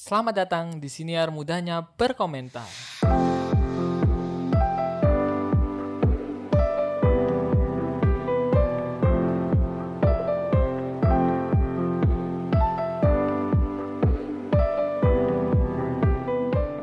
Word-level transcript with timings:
Selamat 0.00 0.32
datang 0.32 0.80
di 0.80 0.88
siniar 0.88 1.28
mudahnya 1.28 1.84
berkomentar. 1.84 2.64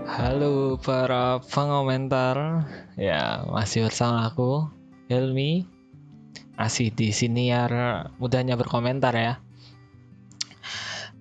Halo 0.06 0.78
para 0.78 1.42
pengomentar, 1.42 2.70
ya 3.02 3.42
masih 3.50 3.90
bersama 3.90 4.30
aku 4.30 4.70
Helmi, 5.10 5.66
masih 6.54 6.94
di 6.94 7.10
siniar 7.10 7.74
mudahnya 8.22 8.54
berkomentar 8.54 9.18
ya. 9.18 9.42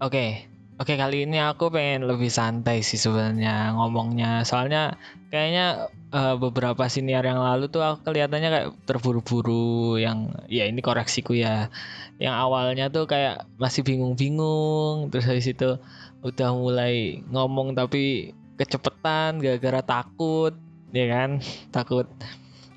Oke, 0.04 0.44
oke 0.76 0.92
kali 0.92 1.24
ini 1.24 1.40
aku 1.40 1.72
pengen 1.72 2.04
lebih 2.04 2.28
santai 2.28 2.84
sih 2.84 3.00
sebenarnya 3.00 3.72
ngomongnya, 3.76 4.44
soalnya 4.44 5.00
kayaknya 5.32 5.88
uh, 6.12 6.36
beberapa 6.36 6.84
siniar 6.86 7.24
yang 7.24 7.40
lalu 7.40 7.72
tuh 7.72 7.80
aku 7.80 8.12
kelihatannya 8.12 8.50
kayak 8.52 8.68
terburu-buru 8.84 9.96
yang 9.96 10.36
ya 10.52 10.68
ini 10.68 10.84
koreksiku 10.84 11.32
ya, 11.32 11.72
yang 12.20 12.36
awalnya 12.36 12.92
tuh 12.92 13.08
kayak 13.08 13.48
masih 13.56 13.82
bingung-bingung, 13.84 15.08
terus 15.08 15.24
habis 15.24 15.48
itu 15.48 15.80
udah 16.20 16.50
mulai 16.52 17.24
ngomong 17.32 17.72
tapi 17.76 18.32
kecepetan 18.56 19.40
gara-gara 19.40 19.80
takut 19.84 20.56
ya 20.92 21.06
kan? 21.12 21.40
Takut 21.72 22.08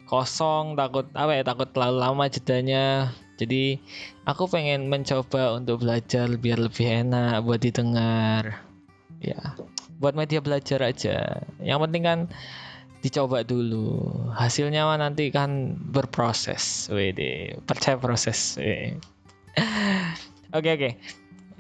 kosong 0.10 0.74
takut 0.74 1.06
apa 1.14 1.38
ya 1.38 1.44
takut 1.46 1.70
terlalu 1.70 1.98
lama 2.02 2.26
jedanya 2.26 3.14
jadi 3.40 3.80
aku 4.28 4.52
pengen 4.52 4.92
mencoba 4.92 5.56
untuk 5.56 5.88
belajar 5.88 6.28
biar 6.36 6.60
lebih 6.60 7.08
enak 7.08 7.48
buat 7.48 7.64
didengar. 7.64 8.60
Ya 9.24 9.56
buat 10.00 10.16
media 10.16 10.40
belajar 10.40 10.80
aja. 10.82 11.44
Yang 11.60 11.80
penting 11.86 12.04
kan 12.08 12.20
dicoba 13.04 13.44
dulu. 13.44 14.12
Hasilnya 14.34 14.88
mah 14.88 15.00
nanti 15.00 15.30
kan 15.30 15.76
berproses. 15.92 16.88
Wede 16.90 17.60
percaya 17.68 18.00
proses. 18.00 18.56
Oke 20.50 20.74
oke. 20.74 20.92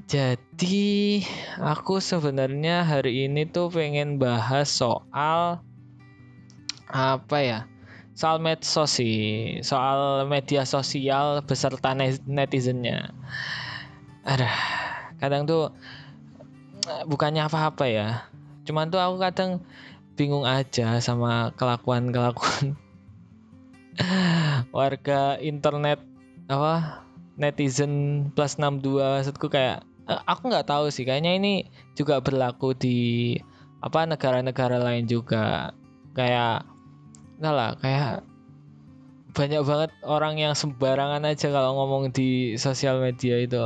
Jadi 0.10 1.22
aku 1.62 2.02
sebenarnya 2.02 2.82
hari 2.82 3.30
ini 3.30 3.46
tuh 3.46 3.70
pengen 3.70 4.18
bahas 4.18 4.66
soal 4.66 5.62
apa 6.90 7.38
ya? 7.38 7.60
Soal 8.20 8.44
medsos 8.44 9.00
sih, 9.00 9.16
soal 9.64 10.28
media 10.28 10.68
sosial 10.68 11.40
beserta 11.48 11.96
netizennya. 12.28 13.16
Ada 14.28 14.52
kadang 15.24 15.48
tuh 15.48 15.72
bukannya 17.08 17.48
apa-apa 17.48 17.88
ya. 17.88 18.28
Cuman 18.68 18.92
tuh 18.92 19.00
aku 19.00 19.24
kadang 19.24 19.64
bingung 20.20 20.44
aja 20.44 21.00
sama 21.00 21.56
kelakuan-kelakuan 21.56 22.76
warga 24.76 25.40
internet 25.40 26.04
apa 26.52 27.08
netizen 27.40 28.28
plus 28.36 28.60
62 28.60 29.00
maksudku 29.00 29.48
kayak 29.48 29.88
Eh, 30.10 30.22
aku 30.26 30.50
nggak 30.50 30.66
tahu 30.66 30.90
sih 30.90 31.06
kayaknya 31.06 31.38
ini 31.38 31.70
juga 31.94 32.18
berlaku 32.18 32.74
di 32.74 32.98
apa 33.78 34.10
negara-negara 34.10 34.82
lain 34.82 35.06
juga 35.06 35.70
kayak 36.18 36.66
enggak 37.40 37.56
lah 37.56 37.72
kayak 37.80 38.28
banyak 39.32 39.62
banget 39.64 39.92
orang 40.04 40.36
yang 40.36 40.54
sembarangan 40.58 41.24
aja 41.24 41.48
kalau 41.48 41.80
ngomong 41.80 42.12
di 42.12 42.60
sosial 42.60 43.00
media 43.00 43.40
itu. 43.40 43.64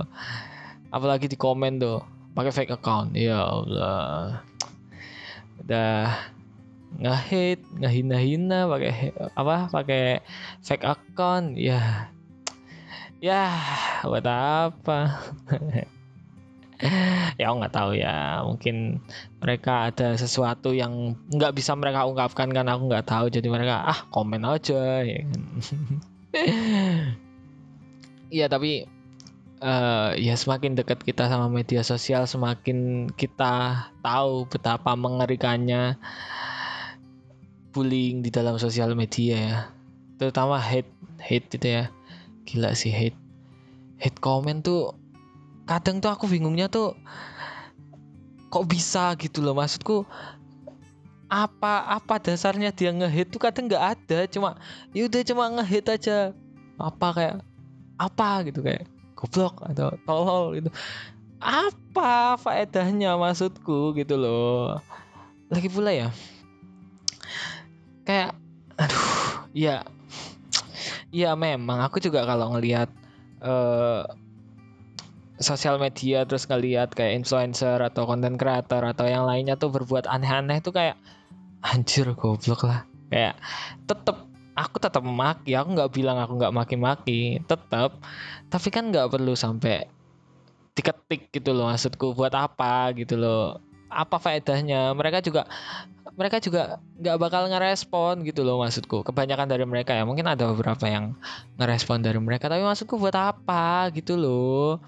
Apalagi 0.93 1.25
di 1.25 1.33
komen 1.39 1.81
tuh 1.81 2.05
pakai 2.37 2.53
fake 2.53 2.75
account. 2.77 3.17
Ya 3.17 3.41
Allah. 3.41 4.45
Udah 5.65 6.13
ngehit 7.01 7.65
ngehina-hina 7.81 8.69
pakai 8.69 9.17
apa 9.33 9.73
pakai 9.73 10.21
fake 10.61 10.85
account. 10.85 11.57
Ya 11.57 12.13
ya 13.23 13.55
buat 14.03 14.27
apa 14.27 15.15
ya 17.39 17.45
aku 17.49 17.55
nggak 17.61 17.75
tahu 17.75 17.91
ya. 17.97 18.41
Mungkin 18.45 19.03
mereka 19.41 19.91
ada 19.91 20.17
sesuatu 20.17 20.73
yang 20.73 21.17
nggak 21.29 21.53
bisa 21.53 21.77
mereka 21.77 22.07
ungkapkan 22.07 22.49
kan 22.49 22.69
aku 22.69 22.89
nggak 22.89 23.07
tahu. 23.07 23.29
Jadi 23.29 23.47
mereka 23.49 23.85
ah 23.85 23.99
komen 24.09 24.43
aja 24.45 25.05
ya 25.05 25.19
kan. 25.25 25.41
Iya 28.33 28.45
tapi 28.53 28.89
uh, 29.63 30.11
ya 30.19 30.35
semakin 30.35 30.75
dekat 30.75 31.01
kita 31.01 31.31
sama 31.31 31.47
media 31.47 31.81
sosial 31.81 32.27
semakin 32.27 33.09
kita 33.15 33.87
tahu 34.03 34.49
betapa 34.51 34.93
mengerikannya 34.93 35.95
bullying 37.73 38.21
di 38.21 38.29
dalam 38.29 38.59
sosial 38.61 38.93
media 38.93 39.35
ya. 39.35 39.57
Terutama 40.21 40.61
hate 40.61 40.91
hate 41.17 41.47
itu 41.57 41.67
ya. 41.67 41.83
Gila 42.43 42.75
sih 42.77 42.91
hate. 42.93 43.17
Hate 43.97 44.19
comment 44.19 44.59
tuh 44.61 45.02
kadang 45.63 46.03
tuh 46.03 46.11
aku 46.11 46.25
bingungnya 46.27 46.67
tuh 46.67 46.97
kok 48.53 48.65
bisa 48.69 49.13
gitu 49.19 49.41
loh 49.41 49.57
maksudku. 49.57 50.07
Apa 51.31 51.89
apa 51.89 52.21
dasarnya 52.21 52.69
dia 52.69 52.93
ngehit 52.93 53.33
tuh 53.33 53.41
kadang 53.41 53.65
nggak 53.65 53.85
ada 53.97 54.19
cuma 54.29 54.59
yaudah 54.93 55.21
cuma 55.25 55.49
ngehit 55.59 55.89
aja. 55.89 56.31
Apa 56.77 57.07
kayak 57.15 57.35
apa 57.97 58.29
gitu 58.49 58.59
kayak 58.61 58.85
goblok 59.17 59.61
atau 59.65 59.95
tolol 60.05 60.59
gitu. 60.59 60.69
Apa 61.43 62.37
faedahnya 62.37 63.17
maksudku 63.17 63.97
gitu 63.97 64.15
loh. 64.15 64.77
Lagi 65.49 65.67
pula 65.69 65.89
ya 65.89 66.13
kayak 68.03 68.35
aduh 68.75 69.07
ya 69.55 69.83
ya 71.13 71.31
memang 71.39 71.79
aku 71.83 72.03
juga 72.03 72.27
kalau 72.27 72.55
ngelihat 72.55 72.91
uh, 73.39 74.03
sosial 75.41 75.81
media 75.81 76.25
terus 76.29 76.45
ngeliat 76.45 76.93
kayak 76.93 77.17
influencer 77.23 77.81
atau 77.81 78.05
konten 78.05 78.37
creator 78.37 78.85
atau 78.85 79.05
yang 79.09 79.25
lainnya 79.25 79.57
tuh 79.57 79.73
berbuat 79.73 80.05
aneh-aneh 80.05 80.61
tuh 80.61 80.75
kayak 80.75 80.97
anjir 81.65 82.11
goblok 82.13 82.67
lah. 82.67 82.85
Kayak 83.09 83.37
tetep 83.89 84.17
aku 84.53 84.77
tetap 84.77 85.01
memaki 85.01 85.57
aku 85.57 85.73
nggak 85.73 85.91
bilang 85.93 86.21
aku 86.21 86.37
nggak 86.37 86.53
maki-maki 86.53 87.41
tetap 87.49 87.97
tapi 88.53 88.69
kan 88.69 88.93
nggak 88.93 89.09
perlu 89.09 89.33
sampai 89.33 89.89
diketik 90.77 91.33
gitu 91.33 91.53
loh 91.53 91.69
maksudku 91.69 92.13
buat 92.13 92.33
apa 92.33 92.93
gitu 92.97 93.17
loh. 93.17 93.61
Apa 93.93 94.17
faedahnya? 94.17 94.89
Mereka 94.97 95.21
juga 95.21 95.45
mereka 96.13 96.37
juga 96.41 96.81
nggak 96.97 97.17
bakal 97.17 97.49
ngerespon 97.49 98.25
gitu 98.25 98.41
loh 98.45 98.61
maksudku. 98.61 99.05
Kebanyakan 99.05 99.49
dari 99.49 99.65
mereka 99.65 99.93
ya 99.97 100.05
mungkin 100.05 100.29
ada 100.29 100.49
beberapa 100.49 100.85
yang 100.89 101.17
ngerespon 101.57 102.01
dari 102.05 102.17
mereka 102.21 102.49
tapi 102.49 102.65
maksudku 102.65 102.97
buat 102.97 103.13
apa? 103.17 103.89
gitu 103.93 104.17
loh 104.17 104.81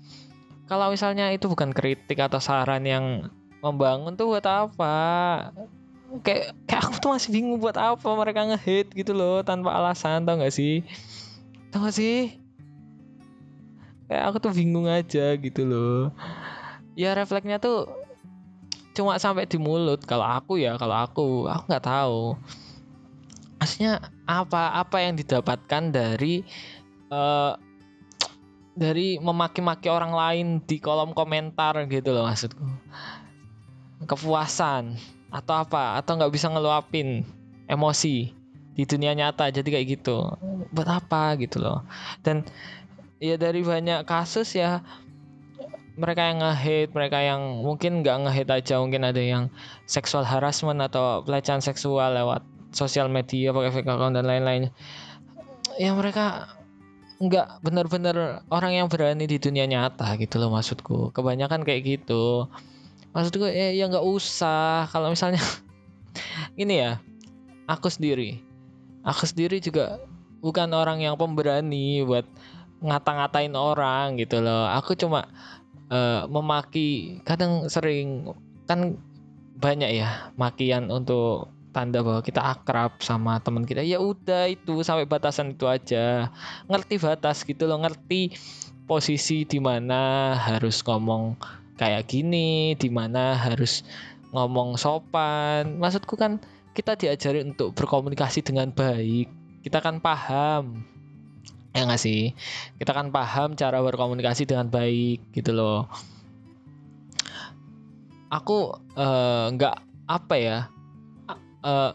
kalau 0.65 0.89
misalnya 0.89 1.29
itu 1.29 1.45
bukan 1.45 1.69
kritik 1.69 2.17
atau 2.17 2.41
saran 2.41 2.85
yang 2.85 3.29
membangun 3.61 4.17
tuh 4.17 4.33
buat 4.33 4.45
apa? 4.45 4.97
Kayak 6.21 6.53
kayak 6.65 6.81
aku 6.85 6.95
tuh 7.01 7.09
masih 7.13 7.29
bingung 7.33 7.57
buat 7.61 7.77
apa 7.77 8.09
mereka 8.17 8.45
ngehit 8.45 8.93
gitu 8.93 9.13
loh 9.13 9.41
tanpa 9.41 9.73
alasan 9.73 10.25
tau 10.25 10.37
gak 10.37 10.53
sih? 10.53 10.81
Tau 11.69 11.85
gak 11.85 11.97
sih? 11.97 12.41
Kayak 14.05 14.23
aku 14.29 14.37
tuh 14.41 14.53
bingung 14.53 14.85
aja 14.85 15.33
gitu 15.37 15.65
loh. 15.65 16.13
Ya 16.93 17.17
refleksnya 17.17 17.57
tuh 17.57 17.89
cuma 18.93 19.17
sampai 19.17 19.49
di 19.49 19.57
mulut. 19.57 20.01
Kalau 20.05 20.25
aku 20.25 20.61
ya 20.61 20.77
kalau 20.77 20.95
aku 20.95 21.49
aku 21.49 21.63
nggak 21.67 21.85
tahu. 21.85 22.37
Maksudnya 23.57 24.13
apa 24.29 24.77
apa 24.77 24.97
yang 25.01 25.17
didapatkan 25.17 25.83
dari 25.89 26.45
uh, 27.09 27.57
dari 28.75 29.17
memaki-maki 29.17 29.87
orang 29.87 30.11
lain 30.11 30.47
di 30.67 30.77
kolom 30.83 31.15
komentar 31.15 31.79
gitu 31.87 32.11
loh 32.11 32.27
maksudku. 32.27 32.63
Kepuasan 34.03 34.99
atau 35.31 35.55
apa 35.63 35.97
atau 35.97 36.19
nggak 36.19 36.31
bisa 36.35 36.51
ngeluapin 36.51 37.23
emosi 37.65 38.35
di 38.75 38.83
dunia 38.83 39.15
nyata 39.15 39.47
jadi 39.49 39.79
kayak 39.79 39.87
gitu. 39.99 40.27
Buat 40.75 41.01
apa 41.01 41.39
gitu 41.39 41.63
loh. 41.63 41.87
Dan 42.21 42.43
ya 43.23 43.39
dari 43.39 43.63
banyak 43.63 44.03
kasus 44.03 44.53
ya 44.53 44.83
mereka 45.95 46.27
yang 46.27 46.43
nge-hate, 46.43 46.91
mereka 46.91 47.23
yang 47.23 47.63
mungkin 47.63 48.03
nggak 48.03 48.27
nge-hate 48.27 48.51
aja, 48.51 48.83
mungkin 48.83 49.07
ada 49.07 49.23
yang 49.23 49.47
seksual 49.87 50.27
harassment 50.27 50.83
atau 50.83 51.23
pelecehan 51.23 51.63
seksual 51.63 52.11
lewat 52.11 52.43
sosial 52.75 53.07
media 53.07 53.55
pakai 53.55 53.71
fake 53.71 53.87
account 53.87 54.19
dan 54.19 54.27
lain-lain. 54.27 54.75
Ya 55.79 55.95
mereka 55.95 56.54
nggak 57.15 57.63
benar-benar 57.63 58.43
orang 58.51 58.73
yang 58.75 58.87
berani 58.91 59.23
di 59.23 59.39
dunia 59.39 59.63
nyata 59.63 60.19
gitu 60.19 60.35
loh 60.39 60.51
maksudku. 60.51 61.15
Kebanyakan 61.15 61.63
kayak 61.63 61.81
gitu. 61.85 62.47
Maksudku 63.15 63.47
ya 63.47 63.71
ya 63.71 63.85
nggak 63.87 64.03
usah. 64.03 64.91
Kalau 64.91 65.11
misalnya 65.11 65.39
ini 66.61 66.83
ya 66.83 66.99
aku 67.71 67.87
sendiri. 67.87 68.43
Aku 69.05 69.23
sendiri 69.29 69.61
juga 69.61 70.01
bukan 70.43 70.69
orang 70.75 70.99
yang 70.99 71.15
pemberani 71.15 72.03
buat 72.03 72.25
ngata-ngatain 72.83 73.55
orang 73.55 74.19
gitu 74.19 74.43
loh. 74.43 74.67
Aku 74.75 74.97
cuma 74.99 75.29
uh, 75.89 76.27
memaki 76.27 77.21
kadang 77.23 77.71
sering 77.71 78.33
kan 78.65 78.97
banyak 79.55 80.03
ya 80.03 80.29
makian 80.35 80.91
untuk 80.91 81.54
tanda 81.75 81.99
bahwa 81.99 82.23
kita 82.23 82.39
akrab 82.39 82.95
sama 83.03 83.43
teman 83.43 83.67
kita. 83.67 83.83
Ya 83.83 83.99
udah 83.99 84.47
itu 84.47 84.79
sampai 84.79 85.03
batasan 85.03 85.59
itu 85.59 85.67
aja. 85.67 86.31
Ngerti 86.71 86.95
batas 87.03 87.43
gitu 87.43 87.67
loh 87.67 87.83
ngerti 87.83 88.31
posisi 88.87 89.43
di 89.43 89.59
mana 89.59 90.31
harus 90.39 90.79
ngomong 90.79 91.35
kayak 91.75 92.07
gini 92.07 92.79
di 92.79 92.87
mana 92.87 93.35
harus 93.35 93.83
ngomong 94.31 94.79
sopan. 94.79 95.75
Maksudku 95.75 96.15
kan 96.15 96.39
kita 96.71 96.95
diajari 96.95 97.43
untuk 97.43 97.75
berkomunikasi 97.75 98.39
dengan 98.39 98.71
baik. 98.71 99.27
Kita 99.59 99.83
kan 99.83 99.99
paham. 99.99 100.87
Ya 101.75 101.83
nggak 101.83 101.99
sih? 101.99 102.31
Kita 102.79 102.95
kan 102.95 103.11
paham 103.11 103.59
cara 103.59 103.83
berkomunikasi 103.83 104.47
dengan 104.47 104.71
baik 104.71 105.35
gitu 105.35 105.51
loh. 105.51 105.91
Aku 108.31 108.79
eh, 108.95 109.45
nggak 109.51 109.75
uh, 109.75 109.83
apa 110.05 110.35
ya 110.39 110.57
uh, 111.65 111.91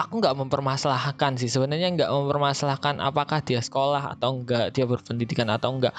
aku 0.00 0.18
nggak 0.18 0.34
mempermasalahkan 0.40 1.36
sih. 1.36 1.52
Sebenarnya 1.52 1.92
nggak 1.92 2.10
mempermasalahkan 2.10 2.98
apakah 3.04 3.44
dia 3.44 3.60
sekolah 3.60 4.16
atau 4.16 4.40
enggak 4.40 4.72
dia 4.72 4.88
berpendidikan 4.88 5.52
atau 5.52 5.76
enggak 5.76 5.92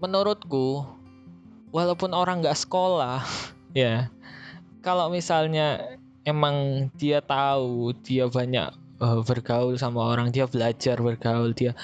menurutku 0.00 0.86
walaupun 1.74 2.16
orang 2.16 2.40
nggak 2.40 2.56
sekolah 2.56 3.20
ya 3.76 4.08
kalau 4.80 5.12
misalnya 5.12 5.98
emang 6.24 6.88
dia 6.96 7.20
tahu 7.20 7.92
dia 8.00 8.24
banyak 8.24 8.72
uh, 9.04 9.20
bergaul 9.20 9.76
sama 9.76 10.00
orang 10.08 10.32
dia 10.32 10.48
belajar 10.48 10.96
bergaul 10.96 11.52
dia 11.52 11.76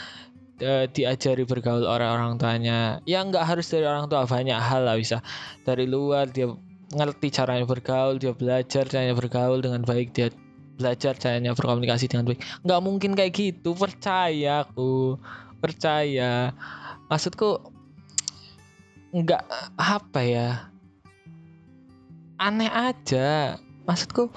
uh, 0.65 0.89
diajari 0.89 1.45
bergaul 1.45 1.85
orang-orang 1.85 2.41
tuanya 2.41 3.05
ya 3.05 3.21
nggak 3.21 3.45
harus 3.45 3.69
dari 3.69 3.85
orang 3.85 4.09
tua 4.09 4.25
banyak 4.25 4.57
hal 4.57 4.89
lah 4.89 4.97
bisa. 4.97 5.21
Dari 5.65 5.85
luar 5.85 6.31
dia 6.31 6.49
ngerti 6.95 7.35
caranya 7.35 7.67
bergaul 7.67 8.21
dia 8.23 8.31
belajar 8.31 8.87
caranya 8.87 9.15
bergaul 9.19 9.59
dengan 9.59 9.83
baik 9.83 10.15
dia 10.15 10.31
belajar 10.77 11.17
caranya 11.17 11.57
berkomunikasi 11.57 12.07
dengan 12.07 12.31
baik. 12.31 12.41
Nggak 12.63 12.81
mungkin 12.85 13.11
kayak 13.17 13.33
gitu 13.35 13.73
percaya 13.73 14.69
aku 14.69 15.17
percaya. 15.59 16.53
Maksudku 17.09 17.73
nggak 19.17 19.43
apa 19.81 20.21
ya 20.23 20.51
aneh 22.37 22.69
aja. 22.69 23.57
Maksudku 23.89 24.29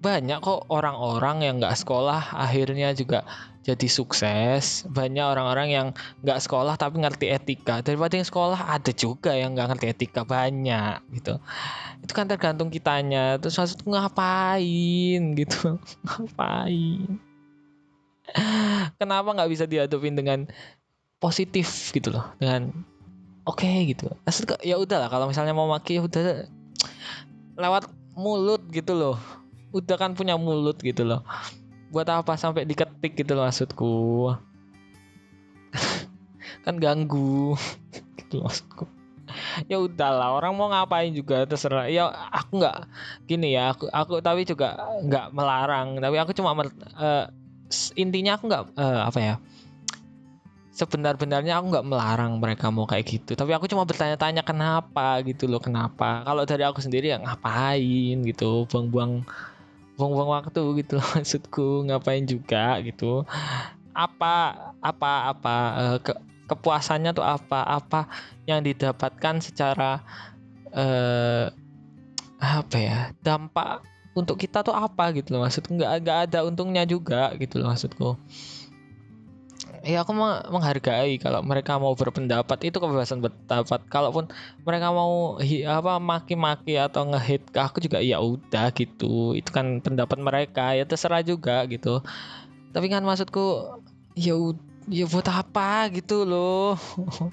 banyak 0.00 0.40
kok 0.40 0.64
orang-orang 0.72 1.44
yang 1.44 1.54
nggak 1.60 1.76
sekolah 1.76 2.32
akhirnya 2.32 2.96
juga 2.96 3.26
jadi 3.60 3.86
sukses. 3.92 4.88
Banyak 4.88 5.26
orang-orang 5.36 5.68
yang 5.68 5.86
nggak 6.24 6.40
sekolah 6.40 6.80
tapi 6.80 7.00
ngerti 7.00 7.28
etika. 7.28 7.84
Daripada 7.84 8.16
yang 8.16 8.24
sekolah 8.24 8.72
ada 8.72 8.92
juga 8.92 9.36
yang 9.36 9.52
nggak 9.52 9.76
ngerti 9.76 9.86
etika. 9.92 10.24
Banyak 10.24 11.04
gitu. 11.20 11.36
Itu 12.00 12.12
kan 12.16 12.26
tergantung 12.26 12.72
kitanya. 12.72 13.36
Terus 13.36 13.56
maksud 13.60 13.84
ngapain? 13.84 15.22
Gitu. 15.40 15.76
Ngapain? 16.04 17.20
Kenapa 19.00 19.28
nggak 19.36 19.50
bisa 19.50 19.64
dihadapin 19.68 20.16
dengan 20.16 20.48
positif 21.20 21.92
gitu 21.92 22.16
loh. 22.16 22.24
Dengan 22.40 22.72
oke 23.44 23.60
okay, 23.60 23.92
gitu. 23.92 24.08
Maksud 24.24 24.56
ya 24.64 24.80
udahlah 24.80 25.12
kalau 25.12 25.28
misalnya 25.28 25.52
mau 25.52 25.68
maki 25.68 26.00
ya 26.00 26.02
udah 26.08 26.48
lewat 27.60 27.92
mulut 28.16 28.64
gitu 28.72 28.96
loh. 28.96 29.16
Udah 29.70 30.00
kan 30.00 30.16
punya 30.16 30.34
mulut 30.40 30.80
gitu 30.80 31.04
loh 31.04 31.22
buat 31.90 32.06
apa 32.06 32.38
sampai 32.38 32.64
diketik 32.64 33.18
gitu 33.18 33.34
loh 33.34 33.44
maksudku? 33.46 33.94
Kan 36.64 36.78
ganggu. 36.78 37.58
Gitu 38.18 38.40
maksudku. 38.40 38.86
Ya 39.70 39.78
udahlah 39.78 40.34
orang 40.34 40.54
mau 40.58 40.70
ngapain 40.70 41.14
juga 41.14 41.46
terserah. 41.46 41.86
Ya 41.86 42.10
aku 42.34 42.58
nggak 42.62 42.78
gini 43.30 43.54
ya 43.54 43.74
aku 43.74 43.86
aku 43.90 44.18
tapi 44.22 44.46
juga 44.46 44.78
nggak 45.02 45.34
melarang. 45.34 45.98
Tapi 45.98 46.16
aku 46.18 46.34
cuma 46.34 46.54
uh, 46.54 47.26
intinya 47.94 48.38
aku 48.38 48.50
nggak 48.50 48.64
uh, 48.74 49.06
apa 49.06 49.18
ya 49.18 49.34
sebenar-benarnya 50.80 51.60
aku 51.60 51.66
nggak 51.76 51.86
melarang 51.86 52.32
mereka 52.40 52.72
mau 52.72 52.88
kayak 52.88 53.04
gitu. 53.06 53.36
Tapi 53.36 53.52
aku 53.52 53.68
cuma 53.68 53.84
bertanya-tanya 53.84 54.40
kenapa 54.40 55.20
gitu 55.26 55.44
loh 55.44 55.60
kenapa. 55.60 56.24
Kalau 56.24 56.42
dari 56.48 56.64
aku 56.64 56.80
sendiri 56.80 57.12
ya 57.12 57.20
ngapain 57.20 58.16
gitu 58.24 58.64
buang-buang 58.70 59.26
buang-buang 60.00 60.32
waktu 60.40 60.62
gitu. 60.80 60.96
Maksudku 61.12 61.84
ngapain 61.84 62.24
juga 62.24 62.80
gitu. 62.80 63.28
Apa 63.92 64.56
apa 64.80 65.12
apa 65.36 65.54
uh, 65.76 65.98
ke, 66.00 66.16
kepuasannya 66.48 67.12
tuh 67.12 67.26
apa? 67.26 67.60
Apa 67.68 68.08
yang 68.48 68.64
didapatkan 68.64 69.44
secara 69.44 70.00
uh, 70.72 71.52
apa 72.40 72.76
ya 72.80 73.12
dampak 73.20 73.84
untuk 74.16 74.40
kita 74.40 74.64
tuh 74.64 74.72
apa 74.72 75.12
gitu 75.12 75.36
loh. 75.36 75.44
Maksudku 75.44 75.76
nggak 75.76 75.92
nggak 76.00 76.18
ada 76.32 76.38
untungnya 76.48 76.88
juga 76.88 77.36
gitu 77.36 77.60
loh 77.60 77.68
maksudku 77.68 78.16
ya 79.80 80.04
aku 80.04 80.12
menghargai 80.50 81.16
kalau 81.16 81.40
mereka 81.40 81.80
mau 81.80 81.96
berpendapat. 81.96 82.58
Itu 82.66 82.78
kebebasan 82.78 83.24
berpendapat. 83.24 83.80
Kalaupun 83.88 84.28
mereka 84.64 84.92
mau 84.92 85.40
hi, 85.40 85.64
apa 85.64 85.96
maki-maki 85.96 86.76
atau 86.76 87.08
ngehit 87.08 87.48
ke 87.48 87.58
aku 87.58 87.80
juga 87.80 87.98
ya 88.00 88.20
udah 88.20 88.72
gitu. 88.76 89.36
Itu 89.36 89.50
kan 89.50 89.80
pendapat 89.80 90.20
mereka. 90.20 90.76
Ya 90.76 90.84
terserah 90.84 91.24
juga 91.24 91.64
gitu. 91.68 92.04
Tapi 92.70 92.86
kan 92.92 93.02
maksudku 93.02 93.80
ya 94.14 94.36
ya 94.88 95.04
buat 95.08 95.28
apa 95.28 95.88
gitu 95.94 96.28
loh. 96.28 96.76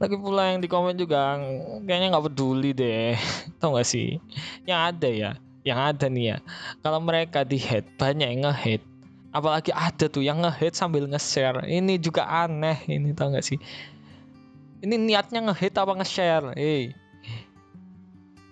Lagi 0.00 0.16
pula 0.16 0.54
yang 0.54 0.62
di 0.62 0.70
komen 0.70 0.94
juga 0.94 1.34
kayaknya 1.82 2.14
nggak 2.14 2.26
peduli 2.30 2.70
deh. 2.72 3.18
Tau 3.58 3.74
gak 3.74 3.86
sih? 3.86 4.22
Yang 4.64 4.80
ada 4.80 5.08
ya 5.10 5.30
yang 5.64 5.80
ada 5.80 6.08
nih 6.08 6.34
ya. 6.34 6.36
Kalau 6.80 7.00
mereka 7.04 7.44
di 7.44 7.60
hate 7.60 7.88
banyak 8.00 8.28
yang 8.32 8.48
nge 8.48 8.56
apalagi 9.30 9.70
ada 9.70 10.10
tuh 10.10 10.22
yang 10.22 10.42
ngehit 10.42 10.74
sambil 10.74 11.06
nge-share. 11.06 11.62
Ini 11.66 11.98
juga 12.02 12.26
aneh 12.26 12.78
ini 12.90 13.14
tau 13.14 13.30
gak 13.30 13.46
sih? 13.46 13.58
Ini 14.80 14.96
niatnya 14.96 15.44
ngehit 15.50 15.74
apa 15.78 15.92
nge-share? 15.98 16.54
Eh 16.58 16.94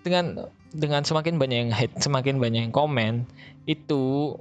dengan 0.03 0.47
dengan 0.71 1.01
semakin 1.03 1.41
banyak 1.41 1.57
yang 1.67 1.71
hate 1.73 1.97
semakin 1.99 2.37
banyak 2.39 2.69
yang 2.69 2.75
komen 2.75 3.25
itu 3.65 4.37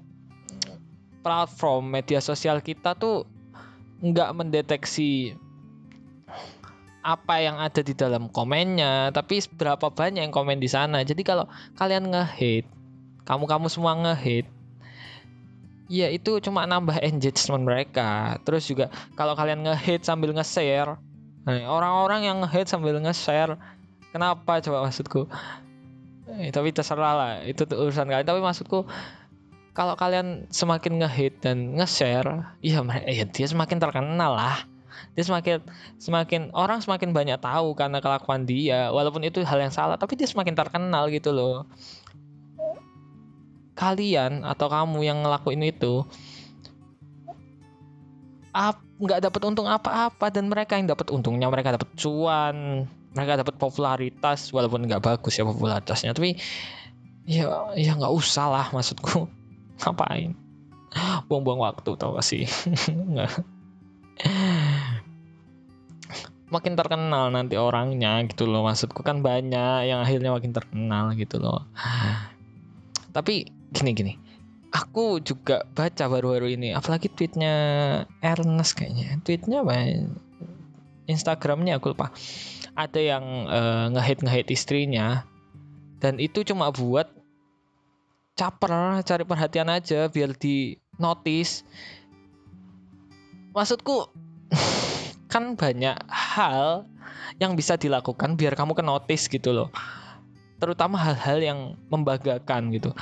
platform 1.24 1.92
media 1.92 2.22
sosial 2.22 2.62
kita 2.62 2.94
tuh 2.94 3.26
nggak 4.04 4.30
mendeteksi 4.36 5.34
apa 7.02 7.40
yang 7.40 7.56
ada 7.56 7.80
di 7.80 7.96
dalam 7.96 8.28
komennya 8.28 9.10
tapi 9.16 9.40
berapa 9.56 9.88
banyak 9.88 10.28
yang 10.28 10.34
komen 10.34 10.60
di 10.60 10.68
sana. 10.68 11.00
Jadi 11.02 11.24
kalau 11.24 11.48
kalian 11.80 12.12
ngehit 12.12 12.68
kamu 13.24 13.48
kamu 13.48 13.66
semua 13.72 13.96
ngehit 13.96 14.44
Iya 15.88 16.12
itu 16.12 16.36
cuma 16.44 16.68
nambah 16.68 17.00
engagement 17.00 17.64
mereka. 17.64 18.36
Terus 18.44 18.68
juga 18.68 18.92
kalau 19.16 19.32
kalian 19.32 19.64
nge-hit 19.64 20.04
sambil 20.04 20.36
nge-share, 20.36 21.00
nah, 21.48 21.56
orang-orang 21.72 22.28
yang 22.28 22.36
nge-hit 22.44 22.68
sambil 22.68 23.00
nge-share, 23.00 23.56
kenapa 24.12 24.60
coba 24.60 24.84
maksudku? 24.84 25.24
Eh, 26.28 26.52
tapi 26.52 26.76
terserah 26.76 27.14
lah, 27.16 27.32
itu 27.48 27.64
urusan 27.64 28.04
kalian. 28.04 28.28
Tapi 28.28 28.40
maksudku 28.44 28.84
kalau 29.72 29.96
kalian 29.96 30.44
semakin 30.52 31.00
nge-hit 31.00 31.40
dan 31.40 31.72
nge-share, 31.80 32.52
iya 32.60 32.84
ya 33.08 33.24
dia 33.24 33.46
semakin 33.48 33.80
terkenal 33.80 34.36
lah. 34.36 34.68
Dia 35.16 35.24
semakin 35.24 35.64
semakin 35.96 36.52
orang 36.52 36.84
semakin 36.84 37.16
banyak 37.16 37.40
tahu 37.40 37.72
karena 37.72 38.04
kelakuan 38.04 38.44
dia, 38.44 38.92
walaupun 38.92 39.24
itu 39.24 39.40
hal 39.40 39.56
yang 39.56 39.72
salah, 39.72 39.96
tapi 39.96 40.20
dia 40.20 40.28
semakin 40.28 40.52
terkenal 40.52 41.08
gitu 41.08 41.32
loh 41.32 41.64
kalian 43.78 44.42
atau 44.42 44.66
kamu 44.66 45.06
yang 45.06 45.22
ngelakuin 45.22 45.62
itu 45.62 46.02
nggak 48.98 49.30
dapat 49.30 49.40
untung 49.46 49.70
apa-apa. 49.70 50.34
Dan 50.34 50.50
mereka 50.50 50.74
yang 50.74 50.90
dapat 50.90 51.14
untungnya 51.14 51.46
mereka 51.46 51.78
dapat 51.78 51.86
cuan 51.94 52.86
mereka 53.14 53.40
dapat 53.40 53.54
popularitas 53.56 54.52
walaupun 54.52 54.84
nggak 54.90 55.02
bagus 55.02 55.38
ya 55.38 55.46
popularitasnya. 55.46 56.10
Tapi 56.12 56.34
ya 57.24 57.70
ya 57.78 57.94
nggak 57.94 58.10
usah 58.10 58.50
lah 58.50 58.66
maksudku. 58.74 59.30
Ngapain? 59.80 60.34
Buang-buang 61.30 61.62
waktu 61.62 61.94
tau 61.94 62.16
gak 62.18 62.26
sih? 62.26 62.48
Makin 66.48 66.74
terkenal 66.80 67.28
nanti 67.28 67.54
orangnya 67.60 68.24
gitu 68.26 68.48
loh 68.48 68.66
maksudku. 68.66 69.06
Kan 69.06 69.22
banyak 69.22 69.86
yang 69.86 70.02
akhirnya 70.02 70.34
makin 70.34 70.50
terkenal 70.56 71.12
gitu 71.14 71.38
loh. 71.38 71.68
Tapi 73.12 73.57
gini 73.72 73.90
gini. 73.92 74.12
Aku 74.68 75.16
juga 75.24 75.64
baca 75.72 76.04
baru-baru 76.12 76.52
ini 76.52 76.76
apalagi 76.76 77.08
tweetnya 77.08 77.54
Ernest 78.20 78.76
kayaknya. 78.76 79.16
Tweetnya 79.24 79.64
apa 79.64 79.72
ya? 79.72 80.04
Instagramnya 81.08 81.80
aku 81.80 81.96
lupa. 81.96 82.12
Ada 82.76 83.00
yang 83.00 83.24
uh, 83.48 83.86
ngehit 83.96 84.20
ngehit 84.20 84.48
istrinya 84.52 85.24
dan 85.98 86.20
itu 86.20 86.44
cuma 86.44 86.68
buat 86.68 87.08
caper 88.38 89.02
cari 89.02 89.24
perhatian 89.24 89.72
aja 89.72 90.06
biar 90.12 90.36
di 90.36 90.76
notice. 91.00 91.64
Maksudku 93.56 94.12
kan 95.32 95.56
banyak 95.56 95.96
hal 96.12 96.84
yang 97.40 97.56
bisa 97.56 97.80
dilakukan 97.80 98.36
biar 98.36 98.52
kamu 98.52 98.76
ke 98.76 98.84
notice 98.84 99.32
gitu 99.32 99.50
loh. 99.56 99.68
Terutama 100.60 101.00
hal-hal 101.00 101.38
yang 101.40 101.58
membanggakan 101.88 102.68
gitu 102.74 102.92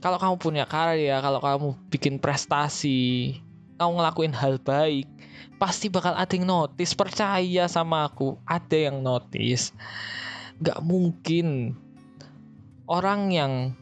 kalau 0.00 0.18
kamu 0.20 0.34
punya 0.38 0.64
karya 0.68 1.18
kalau 1.20 1.40
kamu 1.40 1.68
bikin 1.88 2.16
prestasi 2.20 3.38
kamu 3.76 4.00
ngelakuin 4.00 4.34
hal 4.36 4.56
baik 4.60 5.08
pasti 5.56 5.88
bakal 5.88 6.12
ada 6.12 6.32
yang 6.32 6.48
notice. 6.48 6.92
Percaya 6.92 7.64
sama 7.68 8.08
aku 8.08 8.36
ada 8.44 8.76
yang 8.76 9.00
notice. 9.00 9.72
Nggak 10.60 10.80
mungkin. 10.84 11.76
Orang 12.86 13.34
yang 13.34 13.74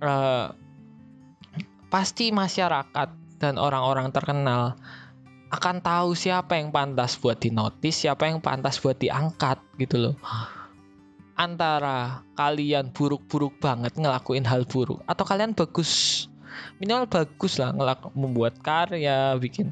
uh, 0.00 0.48
pasti 1.92 2.32
masyarakat 2.32 3.08
dan 3.36 3.54
orang-orang 3.60 4.08
terkenal 4.08 4.80
akan 5.52 5.80
tahu 5.84 6.16
siapa 6.16 6.56
yang 6.56 6.72
pantas 6.72 7.20
buat 7.20 7.36
dinotis, 7.36 8.04
siapa 8.04 8.28
yang 8.32 8.40
pantas 8.40 8.80
buat 8.80 8.96
diangkat 8.96 9.60
gitu 9.76 9.96
loh. 10.00 10.16
Antara 11.38 12.26
kalian 12.34 12.90
buruk-buruk 12.90 13.62
banget 13.62 13.94
ngelakuin 13.94 14.42
hal 14.42 14.66
buruk 14.66 14.98
atau 15.06 15.22
kalian 15.22 15.54
bagus 15.54 16.26
minimal 16.82 17.06
bagus 17.06 17.62
lah 17.62 17.70
ngelak 17.70 18.02
membuat 18.18 18.58
karya, 18.58 19.38
bikin 19.38 19.70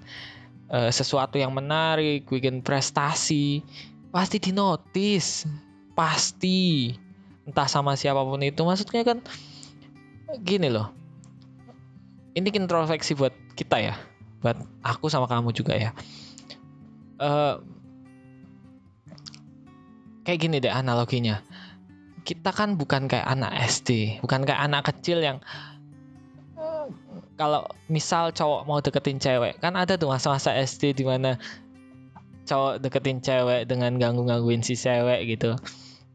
uh, 0.71 0.87
sesuatu 0.95 1.35
yang 1.35 1.51
menarik, 1.51 2.23
bikin 2.31 2.63
prestasi, 2.63 3.67
pasti 4.15 4.39
dinotis, 4.39 5.43
pasti 5.99 6.95
entah 7.51 7.67
sama 7.67 7.99
siapa 7.99 8.23
pun 8.23 8.39
itu. 8.47 8.63
Maksudnya 8.63 9.03
kan 9.03 9.19
gini 10.47 10.71
loh. 10.71 10.95
Ini 12.39 12.47
introspeksi 12.55 13.19
buat 13.19 13.35
kita 13.59 13.83
ya 13.83 13.97
buat 14.47 14.63
aku 14.87 15.11
sama 15.11 15.27
kamu 15.27 15.51
juga 15.51 15.75
ya 15.75 15.91
uh, 17.19 17.59
kayak 20.23 20.39
gini 20.39 20.57
deh 20.63 20.73
analoginya 20.73 21.41
kita 22.27 22.51
kan 22.51 22.75
bukan 22.75 23.07
kayak 23.07 23.25
anak 23.25 23.55
SD 23.71 24.19
bukan 24.19 24.43
kayak 24.43 24.59
anak 24.67 24.83
kecil 24.91 25.23
yang 25.23 25.39
kalau 27.37 27.69
misal 27.93 28.33
cowok 28.33 28.61
mau 28.65 28.81
deketin 28.81 29.21
cewek 29.21 29.61
kan 29.63 29.77
ada 29.77 29.95
tuh 29.95 30.11
masa-masa 30.11 30.57
SD 30.57 30.97
di 30.97 31.05
mana 31.05 31.39
cowok 32.49 32.81
deketin 32.81 33.21
cewek 33.21 33.69
dengan 33.69 33.99
ganggu-gangguin 33.99 34.63
si 34.63 34.79
cewek 34.79 35.27
gitu. 35.27 35.59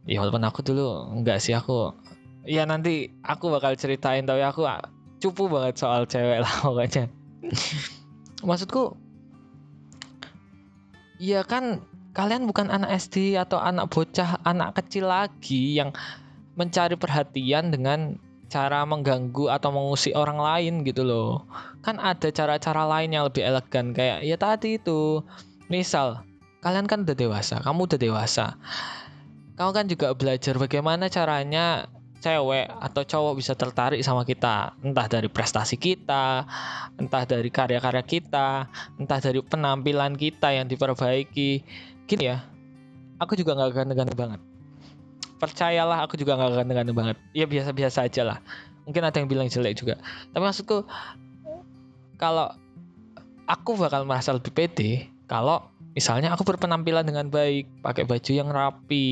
Ya 0.10 0.18
walaupun 0.24 0.42
aku 0.42 0.66
dulu 0.66 1.14
enggak 1.14 1.44
sih 1.44 1.54
aku 1.54 1.94
ya 2.48 2.66
nanti 2.66 3.14
aku 3.22 3.54
bakal 3.54 3.78
ceritain 3.78 4.26
tapi 4.26 4.42
aku 4.42 4.66
cupu 5.22 5.46
banget 5.46 5.78
soal 5.78 6.10
cewek 6.10 6.42
lah 6.42 6.54
pokoknya. 6.66 7.06
Maksudku 8.42 8.98
ya 11.22 11.46
kan 11.46 11.86
kalian 12.12 12.44
bukan 12.48 12.68
anak 12.68 12.92
SD 13.00 13.40
atau 13.40 13.60
anak 13.60 13.88
bocah 13.88 14.40
anak 14.44 14.80
kecil 14.84 15.08
lagi 15.08 15.80
yang 15.80 15.96
mencari 16.60 17.00
perhatian 17.00 17.72
dengan 17.72 18.20
cara 18.52 18.84
mengganggu 18.84 19.48
atau 19.48 19.72
mengusik 19.72 20.12
orang 20.12 20.36
lain 20.36 20.84
gitu 20.84 21.08
loh. 21.08 21.48
Kan 21.80 22.04
ada 22.04 22.28
cara-cara 22.28 22.84
lain 22.84 23.16
yang 23.16 23.24
lebih 23.24 23.48
elegan 23.48 23.96
kayak 23.96 24.28
ya 24.28 24.36
tadi 24.36 24.76
itu. 24.76 25.24
Misal 25.72 26.20
kalian 26.60 26.86
kan 26.86 27.08
udah 27.08 27.16
dewasa 27.16 27.64
kamu 27.64 27.88
udah 27.88 28.00
dewasa. 28.00 28.60
Kamu 29.56 29.72
kan 29.72 29.86
juga 29.88 30.12
belajar 30.12 30.60
bagaimana 30.60 31.08
caranya 31.08 31.88
cewek 32.22 32.70
atau 32.70 33.02
cowok 33.08 33.34
bisa 33.40 33.56
tertarik 33.56 34.04
sama 34.04 34.28
kita. 34.28 34.76
Entah 34.84 35.08
dari 35.08 35.32
prestasi 35.32 35.80
kita 35.80 36.44
entah 37.02 37.26
dari 37.26 37.50
karya-karya 37.50 38.06
kita 38.06 38.70
entah 39.02 39.20
dari 39.24 39.42
penampilan 39.42 40.14
kita 40.14 40.54
yang 40.54 40.70
diperbaiki 40.70 41.66
gini 42.08 42.30
ya 42.30 42.52
aku 43.22 43.38
juga 43.38 43.54
nggak 43.54 43.70
ganteng-ganteng 43.78 44.18
banget. 44.18 44.42
Percayalah 45.38 46.06
aku 46.10 46.18
juga 46.18 46.34
nggak 46.36 46.66
ganteng-ganteng 46.66 46.98
banget. 46.98 47.18
Ya 47.38 47.46
biasa-biasa 47.46 48.10
aja 48.10 48.22
lah. 48.26 48.38
Mungkin 48.90 49.06
ada 49.06 49.16
yang 49.22 49.30
bilang 49.30 49.48
jelek 49.48 49.78
juga. 49.78 50.02
Tapi 50.34 50.42
maksudku 50.42 50.82
kalau 52.18 52.50
aku 53.46 53.78
bakal 53.78 54.10
merasa 54.10 54.34
lebih 54.34 54.50
pede 54.54 55.06
kalau 55.30 55.70
misalnya 55.94 56.34
aku 56.34 56.42
berpenampilan 56.42 57.06
dengan 57.06 57.30
baik 57.30 57.70
pakai 57.86 58.10
baju 58.10 58.32
yang 58.34 58.50
rapi. 58.50 59.10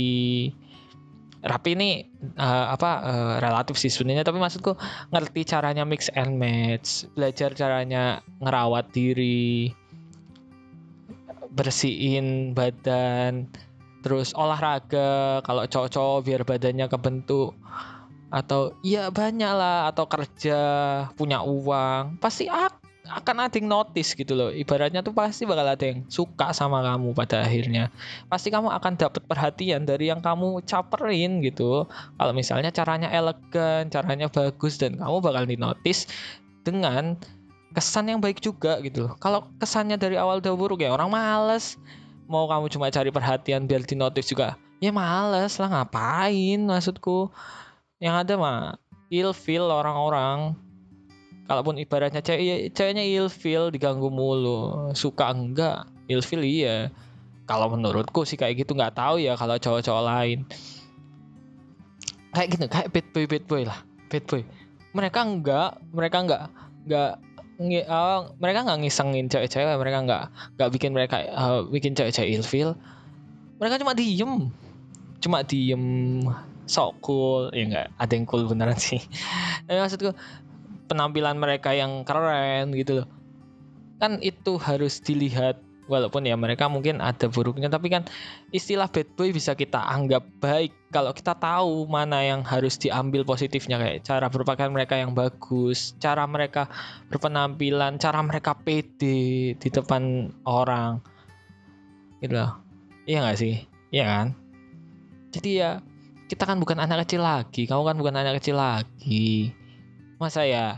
Rapi 1.39 1.69
ini 1.71 2.03
uh, 2.35 2.75
apa 2.75 2.91
uh, 2.99 3.33
relatif 3.39 3.79
sih 3.79 3.93
sebenarnya. 3.93 4.25
Tapi 4.25 4.41
maksudku 4.41 4.73
ngerti 5.13 5.47
caranya 5.47 5.85
mix 5.85 6.09
and 6.17 6.35
match 6.35 7.05
belajar 7.13 7.53
caranya 7.55 8.19
ngerawat 8.41 8.91
diri 8.91 9.71
bersihin 11.59 12.55
badan 12.55 13.51
terus 13.99 14.31
olahraga 14.31 15.43
kalau 15.43 15.67
cowok-cowok 15.67 16.19
biar 16.23 16.41
badannya 16.47 16.87
kebentuk 16.87 17.51
atau 18.31 18.71
ya 18.79 19.11
banyak 19.11 19.51
lah 19.51 19.91
atau 19.91 20.07
kerja 20.07 20.59
punya 21.19 21.43
uang 21.43 22.15
pasti 22.23 22.47
akan 23.09 23.49
ada 23.49 23.57
yang 23.57 23.65
notice 23.65 24.13
gitu 24.13 24.37
loh. 24.37 24.53
Ibaratnya 24.53 25.01
tuh 25.01 25.17
pasti 25.17 25.43
bakal 25.49 25.65
ada 25.65 25.81
yang 25.81 26.05
suka 26.07 26.53
sama 26.53 26.85
kamu 26.85 27.17
pada 27.17 27.41
akhirnya. 27.41 27.89
Pasti 28.29 28.53
kamu 28.53 28.69
akan 28.69 28.93
dapat 29.01 29.25
perhatian 29.25 29.89
dari 29.89 30.13
yang 30.13 30.21
kamu 30.21 30.61
caperin 30.69 31.41
gitu. 31.41 31.89
Kalau 31.89 32.33
misalnya 32.37 32.69
caranya 32.69 33.09
elegan 33.09 33.89
caranya 33.89 34.29
bagus 34.29 34.77
dan 34.77 35.01
kamu 35.01 35.17
bakal 35.25 35.43
di 35.49 35.57
notice 35.57 36.05
dengan 36.61 37.17
kesan 37.73 38.09
yang 38.09 38.19
baik 38.19 38.41
juga 38.41 38.81
gitu 38.81 39.09
loh. 39.09 39.13
Kalau 39.21 39.49
kesannya 39.61 39.95
dari 39.99 40.17
awal 40.17 40.41
udah 40.41 40.53
buruk 40.57 40.81
ya 40.81 40.93
orang 40.93 41.09
males. 41.13 41.77
Mau 42.29 42.45
kamu 42.45 42.69
cuma 42.69 42.93
cari 42.93 43.09
perhatian 43.09 43.65
biar 43.65 43.81
di 43.85 43.97
notice 43.97 44.29
juga 44.29 44.57
ya 44.79 44.91
males 44.95 45.59
lah 45.59 45.69
ngapain 45.69 46.59
maksudku? 46.63 47.29
Yang 47.99 48.15
ada 48.25 48.33
mah 48.39 48.59
ilfil 49.11 49.67
orang-orang. 49.67 50.55
Kalaupun 51.49 51.81
ibaratnya 51.81 52.21
cewek 52.23 52.43
ya, 52.45 52.55
ceweknya 52.71 53.03
ilfil 53.03 53.73
diganggu 53.73 54.07
mulu. 54.07 54.93
Suka 54.95 55.35
enggak? 55.35 55.89
Ilfil 56.07 56.45
iya. 56.45 56.93
Kalau 57.49 57.73
menurutku 57.73 58.23
sih 58.23 58.37
kayak 58.37 58.63
gitu 58.65 58.77
nggak 58.77 58.95
tahu 58.95 59.19
ya 59.19 59.35
kalau 59.35 59.59
cowok-cowok 59.59 60.03
lain. 60.05 60.45
Kayak 62.31 62.47
gitu 62.55 62.65
kayak 62.69 62.87
bad 62.93 63.07
boy 63.11 63.25
bad 63.27 63.43
boy 63.49 63.63
lah. 63.67 63.79
Bad 64.07 64.23
boy. 64.29 64.41
Mereka 64.93 65.19
enggak 65.25 65.69
mereka 65.91 66.17
enggak 66.23 67.11
uh, 67.59 68.31
mereka 68.39 68.63
nggak 68.63 68.79
ngisengin 68.87 69.27
cewek-cewek 69.27 69.75
mereka 69.75 69.99
nggak 70.07 70.23
nggak 70.55 70.69
bikin 70.71 70.91
mereka 70.95 71.27
uh, 71.29 71.67
bikin 71.67 71.93
cewek-cewek 71.93 72.39
ilfil 72.39 72.79
mereka 73.59 73.75
cuma 73.75 73.91
diem. 73.91 74.47
Cuma 75.19 75.43
diem. 75.43 75.83
Sok 76.63 77.03
cool. 77.03 77.51
Ya 77.51 77.63
enggak 77.67 77.87
ada 77.99 78.13
yang 78.15 78.25
cool 78.25 78.47
beneran 78.47 78.79
sih. 78.79 79.03
Tapi 79.67 79.77
maksudku 79.77 80.15
penampilan 80.87 81.35
mereka 81.35 81.75
yang 81.75 82.07
keren 82.07 82.71
gitu 82.73 83.03
loh. 83.03 83.07
Kan 83.99 84.23
itu 84.23 84.55
harus 84.55 85.03
dilihat 85.03 85.59
walaupun 85.89 86.23
ya 86.29 86.37
mereka 86.37 86.69
mungkin 86.69 87.01
ada 87.01 87.25
buruknya 87.27 87.67
tapi 87.67 87.89
kan 87.89 88.05
istilah 88.53 88.85
bad 88.87 89.09
boy 89.17 89.33
bisa 89.33 89.57
kita 89.57 89.81
anggap 89.81 90.23
baik. 90.37 90.71
Kalau 90.89 91.13
kita 91.13 91.37
tahu 91.37 91.85
mana 91.89 92.21
yang 92.25 92.41
harus 92.45 92.77
diambil 92.77 93.25
positifnya 93.25 93.77
kayak 93.81 94.05
cara 94.05 94.29
berpakaian 94.29 94.73
mereka 94.73 94.97
yang 94.97 95.13
bagus 95.17 95.97
cara 95.97 96.25
mereka 96.29 96.69
berpenampilan 97.09 97.97
cara 97.97 98.21
mereka 98.21 98.53
pede 98.53 99.53
di 99.57 99.69
depan 99.69 100.29
orang. 100.45 101.01
Gitu 102.21 102.37
loh. 102.37 102.61
Iya 103.09 103.25
gak 103.25 103.37
sih? 103.41 103.65
Iya 103.89 104.05
kan? 104.05 104.27
Jadi 105.33 105.49
ya 105.57 105.81
kita 106.29 106.45
kan 106.45 106.61
bukan 106.61 106.77
anak 106.77 107.09
kecil 107.09 107.25
lagi. 107.25 107.65
Kamu 107.65 107.81
kan 107.81 107.97
bukan 107.97 108.15
anak 108.17 108.41
kecil 108.41 108.57
lagi. 108.57 109.53
Masa 110.21 110.45
ya 110.45 110.77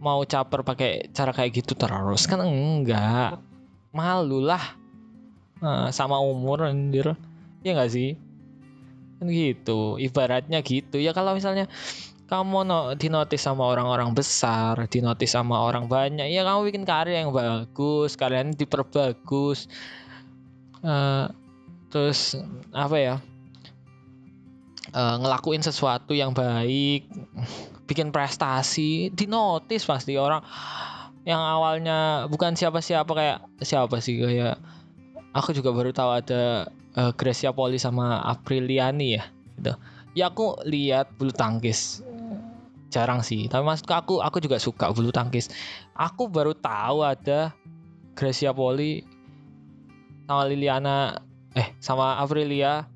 mau 0.00 0.20
caper 0.24 0.64
pakai 0.64 1.12
cara 1.12 1.32
kayak 1.32 1.64
gitu 1.64 1.72
terus? 1.76 2.28
Kan 2.28 2.44
enggak 2.44 3.40
malu 3.96 4.44
lah 4.44 4.76
nah, 5.64 5.88
sama 5.88 6.20
umur 6.20 6.68
anjir. 6.68 7.16
Ya 7.64 7.72
enggak 7.72 7.96
sih? 7.96 8.20
Kan 9.16 9.32
gitu 9.32 9.96
ibaratnya 9.96 10.60
gitu. 10.60 11.00
Ya 11.00 11.16
kalau 11.16 11.32
misalnya 11.32 11.66
kamu 12.26 12.66
no, 12.66 12.80
dinotis 12.98 13.38
sama 13.46 13.70
orang-orang 13.70 14.10
besar, 14.10 14.74
dinotis 14.90 15.30
sama 15.30 15.62
orang 15.62 15.86
banyak, 15.86 16.26
ya 16.26 16.42
kamu 16.42 16.74
bikin 16.74 16.82
karya 16.82 17.22
yang 17.22 17.30
bagus, 17.30 18.18
kalian 18.18 18.50
diperbagus, 18.50 19.70
uh, 20.82 21.30
terus 21.86 22.34
apa 22.74 22.96
ya, 22.98 23.14
uh, 24.90 25.22
ngelakuin 25.22 25.62
sesuatu 25.62 26.18
yang 26.18 26.34
baik, 26.34 27.06
bikin 27.86 28.10
prestasi 28.10 29.14
di 29.14 29.30
notice 29.30 29.86
pasti 29.86 30.18
orang 30.18 30.42
yang 31.26 31.42
awalnya 31.42 32.30
bukan 32.30 32.54
siapa-siapa 32.54 33.10
kayak 33.10 33.38
siapa 33.58 33.98
sih 33.98 34.22
kayak 34.22 34.62
aku 35.34 35.50
juga 35.50 35.74
baru 35.74 35.90
tahu 35.90 36.10
ada 36.22 36.70
uh, 36.94 37.10
Gracia 37.18 37.50
Poli 37.50 37.82
sama 37.82 38.22
Apriliani 38.22 39.18
ya 39.18 39.26
gitu. 39.58 39.74
Ya 40.14 40.30
aku 40.30 40.54
lihat 40.62 41.10
bulu 41.18 41.34
tangkis. 41.34 42.00
Jarang 42.94 43.26
sih 43.26 43.50
tapi 43.50 43.66
maksudku 43.66 43.90
aku 43.90 44.14
aku 44.22 44.38
juga 44.38 44.62
suka 44.62 44.94
bulu 44.94 45.10
tangkis. 45.10 45.50
Aku 45.98 46.30
baru 46.30 46.54
tahu 46.54 47.02
ada 47.02 47.50
Gracia 48.14 48.54
Poli 48.54 49.02
sama 50.30 50.46
Liliana 50.46 51.18
eh 51.58 51.74
sama 51.82 52.22
Aprilia. 52.22 52.86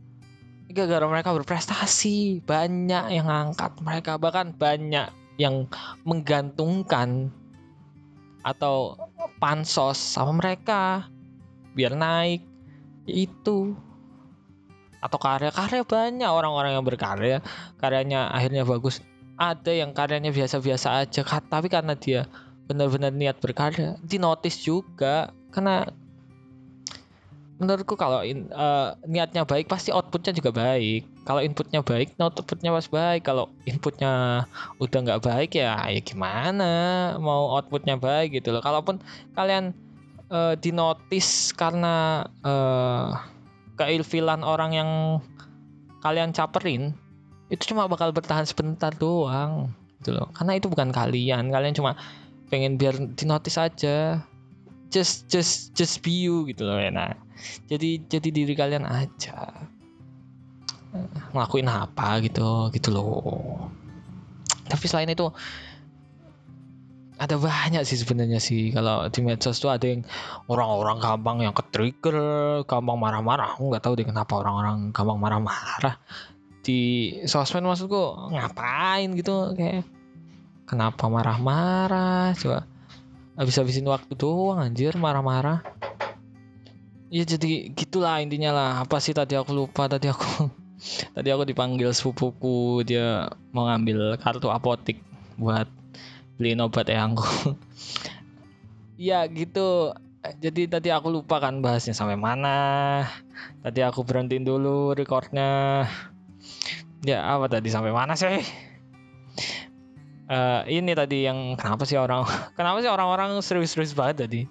Gara-gara 0.70 1.02
mereka 1.10 1.34
berprestasi 1.34 2.46
banyak 2.46 3.10
yang 3.10 3.26
ngangkat 3.26 3.74
mereka 3.82 4.22
bahkan 4.22 4.54
banyak 4.54 5.10
yang 5.34 5.66
menggantungkan 6.06 7.34
atau 8.42 8.96
pansos 9.38 9.96
sama 9.96 10.36
mereka 10.36 11.08
biar 11.76 11.96
naik. 11.96 12.44
Itu. 13.08 13.74
Atau 15.00 15.16
karya-karya 15.16 15.82
banyak 15.84 16.30
orang-orang 16.30 16.76
yang 16.76 16.84
berkarya. 16.84 17.38
Karyanya 17.80 18.30
akhirnya 18.30 18.68
bagus. 18.68 19.00
Ada 19.40 19.72
yang 19.72 19.96
karyanya 19.96 20.30
biasa-biasa 20.36 21.00
aja 21.00 21.24
tapi 21.24 21.72
karena 21.72 21.96
dia 21.96 22.28
benar-benar 22.68 23.10
niat 23.10 23.40
berkarya 23.40 23.96
di 24.04 24.20
notice 24.20 24.60
juga. 24.60 25.32
Karena 25.50 25.88
menurutku 27.60 27.92
kalau 27.94 28.24
in, 28.24 28.48
uh, 28.56 28.96
niatnya 29.04 29.44
baik 29.44 29.68
pasti 29.68 29.92
outputnya 29.92 30.32
juga 30.32 30.50
baik. 30.50 31.04
Kalau 31.28 31.44
inputnya 31.44 31.84
baik 31.84 32.16
outputnya 32.16 32.72
pas 32.72 32.88
baik. 32.88 33.22
Kalau 33.28 33.52
inputnya 33.68 34.44
udah 34.80 34.98
nggak 35.04 35.22
baik 35.22 35.60
ya 35.60 35.76
ya 35.92 36.00
gimana 36.00 36.72
mau 37.20 37.52
outputnya 37.60 38.00
baik 38.00 38.40
gitu 38.40 38.50
loh. 38.50 38.64
Kalaupun 38.64 38.98
kalian 39.36 39.76
uh, 40.32 40.56
dinotis 40.56 41.52
karena 41.52 42.24
uh, 42.40 43.20
keilfilan 43.76 44.40
orang 44.40 44.72
yang 44.72 44.90
kalian 46.00 46.32
caperin 46.32 46.96
itu 47.52 47.76
cuma 47.76 47.84
bakal 47.84 48.08
bertahan 48.08 48.48
sebentar 48.48 48.88
doang 48.96 49.68
gitu 50.00 50.16
loh. 50.16 50.32
Karena 50.32 50.56
itu 50.56 50.72
bukan 50.72 50.88
kalian. 50.88 51.52
Kalian 51.52 51.76
cuma 51.76 51.92
pengen 52.48 52.80
biar 52.80 52.96
dinotis 53.14 53.60
aja 53.60 54.24
just 54.90 55.30
just 55.30 55.72
just 55.72 56.02
be 56.04 56.26
you 56.26 56.44
gitu 56.50 56.66
loh 56.66 56.76
ya 56.76 56.90
nah 56.90 57.14
jadi 57.66 58.00
jadi 58.06 58.28
diri 58.30 58.54
kalian 58.56 58.84
aja. 58.84 59.48
Ngelakuin 61.32 61.70
apa 61.70 62.18
gitu 62.24 62.68
gitu 62.74 62.88
loh. 62.90 63.70
Tapi 64.66 64.84
selain 64.86 65.10
itu 65.10 65.30
ada 67.20 67.36
banyak 67.36 67.84
sih 67.84 68.00
sebenarnya 68.00 68.40
sih. 68.40 68.72
Kalau 68.72 69.06
di 69.12 69.20
medsos 69.20 69.60
tuh 69.60 69.70
ada 69.70 69.86
yang 69.86 70.02
orang-orang 70.48 70.98
gampang 70.98 71.36
yang 71.44 71.54
ke 71.54 71.64
trigger 71.70 72.18
gampang 72.66 72.98
marah-marah. 72.98 73.54
Aku 73.56 73.70
nggak 73.70 73.84
tahu 73.84 73.94
deh 73.98 74.06
kenapa 74.08 74.40
orang-orang 74.40 74.90
gampang 74.90 75.18
marah-marah. 75.20 75.96
Di 76.60 76.80
sosmed 77.24 77.64
maksudku 77.64 78.34
ngapain 78.34 79.14
gitu? 79.16 79.54
Kayak 79.54 79.86
kenapa 80.66 81.06
marah-marah? 81.06 82.34
Coba 82.34 82.69
habis-habisin 83.38 83.86
waktu 83.86 84.12
doang 84.18 84.62
anjir 84.62 84.94
marah-marah. 84.98 85.62
Ya 87.10 87.26
jadi 87.26 87.74
gitulah 87.74 88.22
intinya 88.22 88.54
lah. 88.54 88.70
Apa 88.86 89.02
sih 89.02 89.10
tadi 89.10 89.34
aku 89.34 89.50
lupa 89.50 89.90
tadi 89.90 90.06
aku 90.10 90.50
tadi 91.16 91.28
aku 91.30 91.42
dipanggil 91.46 91.90
sepupuku 91.90 92.86
dia 92.86 93.30
mau 93.50 93.66
ngambil 93.66 94.16
kartu 94.22 94.48
apotik 94.48 95.02
buat 95.34 95.66
beli 96.38 96.56
obat 96.56 96.88
eyangku 96.88 97.58
ya 98.96 99.26
gitu. 99.38 99.94
Jadi 100.20 100.68
tadi 100.68 100.92
aku 100.92 101.08
lupa 101.08 101.40
kan 101.40 101.64
bahasnya 101.64 101.96
sampai 101.96 102.20
mana. 102.20 103.08
Tadi 103.64 103.80
aku 103.80 104.04
berhentiin 104.04 104.44
dulu 104.44 104.92
recordnya. 104.92 105.88
Ya 107.00 107.24
apa 107.24 107.48
tadi 107.48 107.72
sampai 107.72 107.96
mana 107.96 108.12
sih 108.12 108.44
uh, 110.30 110.62
ini 110.70 110.94
tadi 110.94 111.26
yang 111.26 111.58
kenapa 111.58 111.82
sih 111.82 111.98
orang 111.98 112.22
kenapa 112.58 112.78
sih 112.80 112.90
orang-orang 112.90 113.36
serius-serius 113.42 113.92
banget 113.92 114.24
tadi 114.24 114.42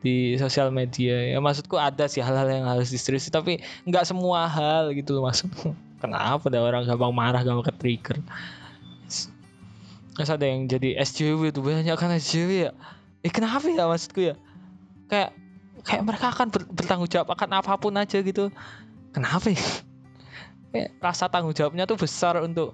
di 0.00 0.38
sosial 0.40 0.72
media? 0.72 1.34
Ya 1.34 1.38
maksudku 1.42 1.76
ada 1.76 2.08
sih 2.08 2.24
hal-hal 2.24 2.48
yang 2.48 2.64
harus 2.64 2.88
diseriusi 2.88 3.28
tapi 3.28 3.60
nggak 3.84 4.08
semua 4.08 4.48
hal 4.48 4.90
gitu 4.96 5.14
loh 5.14 5.28
maksudku 5.28 5.76
kenapa 6.02 6.48
ada 6.48 6.64
orang 6.64 6.82
gampang 6.88 7.12
marah 7.12 7.42
gampang 7.44 7.68
ke 7.68 7.74
trigger 7.76 8.18
Terus 10.16 10.32
ada 10.32 10.48
yang 10.48 10.64
jadi 10.64 10.96
SJW 10.96 11.52
itu 11.52 11.60
banyak 11.60 11.92
kan 11.92 12.08
SJW 12.16 12.50
ya? 12.64 12.72
Eh 13.20 13.28
kenapa 13.28 13.68
ya 13.68 13.84
maksudku 13.84 14.24
ya? 14.24 14.34
Kayak 15.12 15.36
kayak 15.84 16.02
mereka 16.08 16.32
akan 16.32 16.48
ber, 16.48 16.64
bertanggung 16.72 17.10
jawab 17.12 17.36
akan 17.36 17.60
apa 17.60 17.76
pun 17.76 17.92
aja 18.00 18.24
gitu. 18.24 18.48
Kenapa 19.12 19.52
ya? 19.52 19.60
Rasa 21.04 21.28
tanggung 21.28 21.52
jawabnya 21.52 21.84
tuh 21.84 22.00
besar 22.00 22.40
untuk 22.40 22.72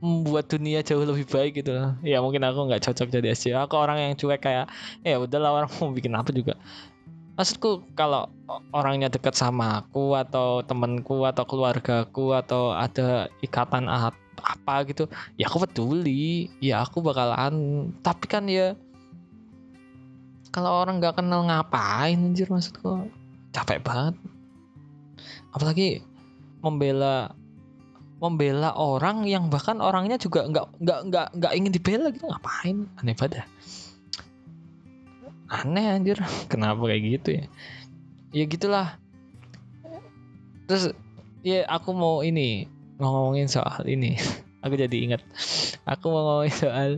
membuat 0.00 0.52
dunia 0.52 0.84
jauh 0.84 1.02
lebih 1.02 1.24
baik 1.28 1.64
gitu 1.64 1.72
loh. 1.72 1.96
Ya 2.04 2.20
mungkin 2.20 2.44
aku 2.44 2.68
nggak 2.68 2.84
cocok 2.84 3.08
jadi 3.08 3.32
SJ. 3.32 3.56
Aku 3.64 3.80
orang 3.80 3.98
yang 4.00 4.12
cuek 4.14 4.40
kayak 4.44 4.68
ya 5.00 5.16
udahlah 5.16 5.64
orang 5.64 5.70
mau 5.80 5.92
bikin 5.92 6.12
apa 6.12 6.30
juga. 6.32 6.54
Maksudku 7.36 7.84
kalau 7.92 8.32
orangnya 8.72 9.12
dekat 9.12 9.36
sama 9.36 9.84
aku 9.84 10.16
atau 10.16 10.64
temanku 10.64 11.28
atau 11.28 11.44
keluargaku 11.44 12.32
atau 12.32 12.72
ada 12.72 13.28
ikatan 13.44 13.92
apa 13.92 14.74
gitu, 14.88 15.04
ya 15.36 15.44
aku 15.48 15.68
peduli, 15.68 16.48
ya 16.64 16.80
aku 16.80 17.04
bakalan. 17.04 17.88
Tapi 18.00 18.24
kan 18.24 18.48
ya 18.48 18.72
kalau 20.48 20.80
orang 20.80 20.96
nggak 20.96 21.20
kenal 21.20 21.44
ngapain 21.44 22.16
anjir 22.16 22.48
maksudku 22.48 23.04
capek 23.52 23.84
banget. 23.84 24.16
Apalagi 25.52 26.00
membela 26.64 27.36
membela 28.16 28.72
orang 28.72 29.28
yang 29.28 29.52
bahkan 29.52 29.76
orangnya 29.78 30.16
juga 30.16 30.48
nggak 30.48 30.80
nggak 30.80 31.00
nggak 31.12 31.26
nggak 31.36 31.52
ingin 31.52 31.72
dibela 31.72 32.08
gitu. 32.12 32.28
Ngapain? 32.28 32.88
Aneh 33.00 33.14
pada 33.16 33.44
aneh 35.50 35.86
anjir. 35.86 36.18
Kenapa 36.52 36.86
kayak 36.86 37.02
gitu 37.18 37.28
ya? 37.42 37.44
Ya 38.34 38.44
gitulah. 38.46 38.88
Terus 40.66 40.92
ya 41.46 41.62
aku 41.70 41.94
mau 41.94 42.26
ini 42.26 42.66
mau 42.98 43.14
ngomongin 43.14 43.46
soal 43.46 43.86
ini. 43.86 44.18
Aku 44.66 44.74
jadi 44.74 44.98
ingat. 44.98 45.22
Aku 45.86 46.10
mau 46.10 46.26
ngomongin 46.26 46.56
soal 46.58 46.90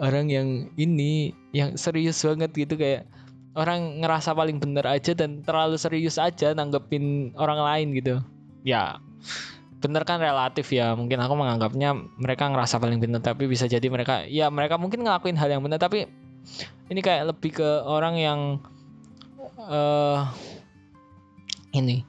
orang 0.00 0.32
yang 0.32 0.48
ini 0.80 1.36
yang 1.52 1.76
serius 1.76 2.24
banget 2.24 2.56
gitu. 2.56 2.80
Kayak 2.80 3.04
orang 3.52 4.00
ngerasa 4.00 4.32
paling 4.32 4.56
bener 4.56 4.88
aja 4.88 5.12
dan 5.12 5.44
terlalu 5.44 5.76
serius 5.76 6.16
aja 6.16 6.56
nanggepin 6.56 7.36
orang 7.36 7.60
lain 7.60 7.88
gitu. 7.92 8.24
Ya 8.64 8.96
bener 9.84 10.08
kan 10.08 10.16
relatif 10.16 10.72
ya 10.72 10.96
mungkin 10.96 11.20
aku 11.20 11.36
menganggapnya 11.36 11.92
mereka 12.16 12.48
ngerasa 12.48 12.80
paling 12.80 12.96
benar 12.96 13.20
tapi 13.20 13.44
bisa 13.44 13.68
jadi 13.68 13.84
mereka 13.92 14.24
ya 14.24 14.48
mereka 14.48 14.80
mungkin 14.80 15.04
ngelakuin 15.04 15.36
hal 15.36 15.52
yang 15.52 15.60
benar 15.60 15.76
tapi 15.76 16.08
ini 16.88 17.00
kayak 17.04 17.28
lebih 17.36 17.60
ke 17.60 17.68
orang 17.84 18.16
yang 18.16 18.40
uh, 19.60 20.24
ini 21.76 22.00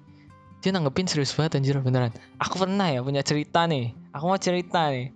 dia 0.63 0.71
nanggepin 0.73 1.05
serius 1.05 1.29
banget 1.37 1.61
anjir 1.61 1.77
beneran. 1.77 2.09
Aku 2.41 2.57
pernah 2.57 2.89
ya 2.89 3.03
punya 3.03 3.21
cerita 3.21 3.67
nih 3.69 3.91
aku 4.15 4.23
mau 4.31 4.39
cerita 4.39 4.89
nih. 4.89 5.13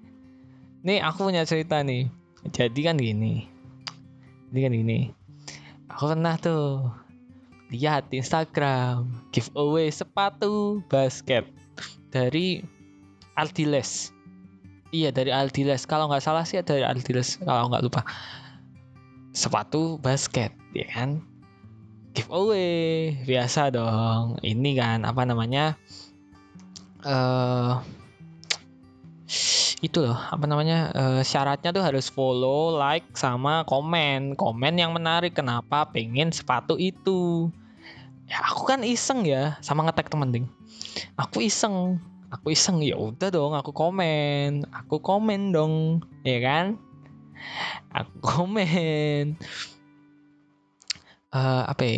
Nih 0.84 1.00
aku 1.00 1.26
punya 1.32 1.48
cerita 1.48 1.82
nih. 1.82 2.12
Jadi 2.52 2.80
kan 2.84 3.00
gini 3.00 3.50
ini 4.52 4.60
kan 4.62 4.74
gini. 4.74 5.00
Aku 5.89 6.13
pernah 6.13 6.38
tuh 6.38 6.89
lihat 7.69 8.10
Instagram 8.10 9.10
giveaway 9.30 9.93
sepatu 9.93 10.82
basket 10.89 11.45
dari 12.10 12.62
Aldiles. 13.39 14.12
Iya 14.89 15.13
dari 15.13 15.30
Aldiles. 15.30 15.86
Kalau 15.86 16.10
nggak 16.10 16.26
salah 16.26 16.43
sih 16.43 16.60
dari 16.65 16.84
Aldiles 16.84 17.38
kalau 17.41 17.69
nggak 17.69 17.84
lupa. 17.86 18.02
Sepatu 19.32 20.02
basket 20.02 20.52
ya 20.74 20.89
kan? 20.89 21.22
Giveaway. 22.17 23.15
Biasa 23.24 23.69
dong. 23.72 24.41
Ini 24.41 24.72
kan 24.76 25.06
apa 25.06 25.22
namanya? 25.24 25.78
Uh, 27.06 27.80
itu 29.80 30.04
loh 30.04 30.17
apa 30.17 30.43
namanya? 30.50 30.91
Uh, 30.91 31.22
syaratnya 31.22 31.69
tuh 31.72 31.86
harus 31.86 32.10
follow 32.10 32.74
like 32.74 33.06
sama 33.13 33.63
komen. 33.69 34.34
Komen 34.36 34.76
yang 34.82 34.91
menarik 34.91 35.38
kenapa 35.38 35.86
pengen 35.93 36.34
sepatu 36.34 36.76
itu? 36.76 37.48
Ya 38.26 38.41
aku 38.45 38.65
kan 38.69 38.82
iseng 38.86 39.26
ya 39.26 39.58
sama 39.62 39.86
ngetek 39.86 40.10
temen 40.10 40.30
ding 40.30 40.45
aku 41.17 41.45
iseng. 41.45 41.99
Aku 42.30 42.54
iseng 42.54 42.86
ya 42.86 42.93
udah 42.93 43.30
dong 43.34 43.58
aku 43.58 43.73
komen. 43.73 44.69
Aku 44.69 45.02
komen 45.02 45.49
dong 45.49 46.06
ya 46.21 46.38
kan? 46.41 46.78
Aku 47.93 48.15
komen. 48.30 49.38
Uh, 51.34 51.63
apa 51.65 51.82
ya? 51.86 51.97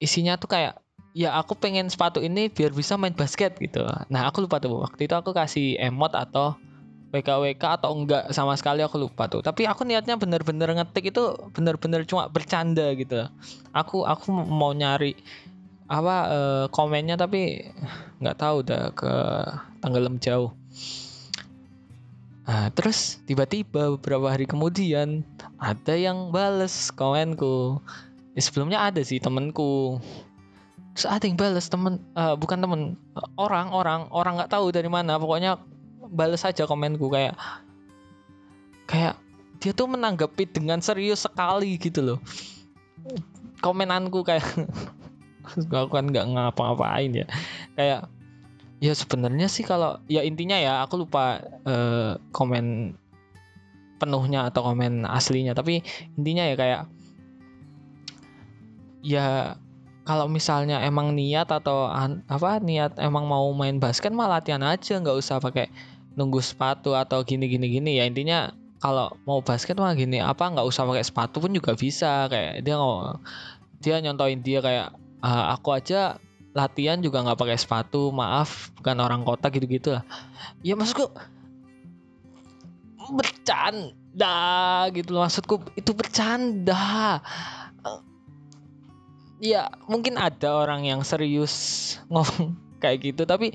Isinya 0.00 0.40
tuh 0.40 0.48
kayak 0.48 0.80
ya 1.12 1.34
aku 1.34 1.58
pengen 1.58 1.90
sepatu 1.90 2.22
ini 2.22 2.48
biar 2.48 2.72
bisa 2.72 2.96
main 2.96 3.12
basket 3.12 3.58
gitu. 3.60 3.84
Nah 4.08 4.30
aku 4.30 4.46
lupa 4.46 4.62
tuh 4.62 4.80
waktu 4.80 5.04
itu 5.10 5.14
aku 5.16 5.36
kasih 5.36 5.76
emot 5.76 6.16
atau 6.16 6.56
WKWK 7.10 7.82
atau 7.82 7.90
enggak 7.90 8.30
sama 8.30 8.54
sekali 8.54 8.86
aku 8.86 9.02
lupa 9.02 9.26
tuh. 9.26 9.42
Tapi 9.42 9.66
aku 9.66 9.82
niatnya 9.82 10.14
bener-bener 10.14 10.70
ngetik 10.78 11.10
itu 11.10 11.34
bener-bener 11.50 12.06
cuma 12.06 12.30
bercanda 12.30 12.94
gitu. 12.94 13.26
Aku 13.74 14.06
aku 14.06 14.30
mau 14.30 14.70
nyari 14.70 15.18
apa 15.90 16.16
uh, 16.30 16.64
komennya 16.70 17.18
tapi 17.18 17.66
nggak 18.22 18.38
tahu 18.38 18.62
udah 18.62 18.94
ke 18.94 19.14
tenggelam 19.82 20.22
jauh 20.22 20.54
Nah, 22.50 22.66
terus 22.74 23.22
tiba-tiba 23.30 23.94
beberapa 23.94 24.26
hari 24.26 24.42
kemudian 24.42 25.22
ada 25.62 25.94
yang 25.94 26.34
bales 26.34 26.90
komenku. 26.90 27.78
Ya, 28.34 28.42
sebelumnya 28.42 28.82
ada 28.82 28.98
sih 29.06 29.22
temenku. 29.22 30.02
terus 30.90 31.06
ada 31.06 31.22
yang 31.22 31.38
balas 31.38 31.70
temen 31.70 32.02
uh, 32.18 32.34
bukan 32.34 32.58
temen 32.58 32.98
orang 33.38 33.70
orang 33.70 34.10
orang 34.10 34.42
nggak 34.42 34.50
tahu 34.50 34.74
dari 34.74 34.90
mana 34.90 35.22
pokoknya 35.22 35.54
balas 36.10 36.42
saja 36.42 36.66
komenku 36.66 37.06
kayak 37.06 37.38
kayak 38.90 39.14
dia 39.62 39.70
tuh 39.70 39.86
menanggapi 39.86 40.50
dengan 40.50 40.82
serius 40.82 41.30
sekali 41.30 41.78
gitu 41.78 42.02
loh 42.02 42.18
komenanku 43.62 44.26
kayak 44.26 44.42
aku 45.74 45.90
kan 45.90 46.06
nggak 46.10 46.26
ngapa-ngapain 46.30 47.24
ya. 47.24 47.26
Kayak 47.74 48.10
ya 48.80 48.92
sebenarnya 48.96 49.46
sih 49.46 49.62
kalau 49.62 50.00
ya 50.08 50.24
intinya 50.24 50.56
ya 50.56 50.80
aku 50.84 51.04
lupa 51.04 51.44
uh, 51.68 52.16
komen 52.32 52.96
penuhnya 54.00 54.48
atau 54.48 54.64
komen 54.64 55.04
aslinya. 55.04 55.52
Tapi 55.52 55.84
intinya 56.16 56.44
ya 56.48 56.56
kayak 56.56 56.82
ya 59.00 59.26
kalau 60.08 60.26
misalnya 60.26 60.80
emang 60.82 61.12
niat 61.12 61.52
atau 61.52 61.86
apa 62.26 62.58
niat 62.58 62.96
emang 62.98 63.28
mau 63.28 63.46
main 63.52 63.76
basket 63.76 64.10
malah 64.10 64.40
latihan 64.40 64.64
aja 64.64 64.96
nggak 64.96 65.16
usah 65.20 65.38
pakai 65.38 65.68
nunggu 66.18 66.42
sepatu 66.42 66.96
atau 66.96 67.20
gini 67.22 67.46
gini 67.46 67.68
gini. 67.68 68.00
Ya 68.00 68.08
intinya 68.08 68.50
kalau 68.80 69.12
mau 69.28 69.44
basket 69.44 69.76
mah 69.76 69.92
gini 69.92 70.24
apa 70.24 70.48
nggak 70.48 70.64
usah 70.64 70.88
pakai 70.88 71.04
sepatu 71.04 71.36
pun 71.44 71.52
juga 71.52 71.76
bisa. 71.76 72.26
Kayak 72.32 72.64
dia 72.64 72.74
nggak 72.80 73.14
dia 73.80 73.96
nyontoin 74.00 74.40
dia 74.40 74.60
kayak 74.64 74.88
uh, 75.24 75.54
aku 75.54 75.76
aja 75.76 76.20
latihan 76.50 76.98
juga 76.98 77.22
nggak 77.22 77.38
pakai 77.38 77.58
sepatu 77.58 78.10
maaf 78.10 78.74
bukan 78.80 78.96
orang 78.98 79.22
kota 79.22 79.46
gitu 79.54 79.66
gitu 79.70 79.88
lah. 79.94 80.04
Ya 80.66 80.74
maksudku 80.74 81.14
bercanda 83.10 84.36
gitu 84.94 85.14
loh 85.14 85.22
maksudku 85.26 85.62
itu 85.78 85.90
bercanda. 85.94 87.22
Ya 89.40 89.72
mungkin 89.88 90.20
ada 90.20 90.52
orang 90.52 90.84
yang 90.84 91.00
serius 91.06 91.54
ngomong 92.12 92.58
kayak 92.82 93.14
gitu 93.14 93.22
tapi 93.24 93.54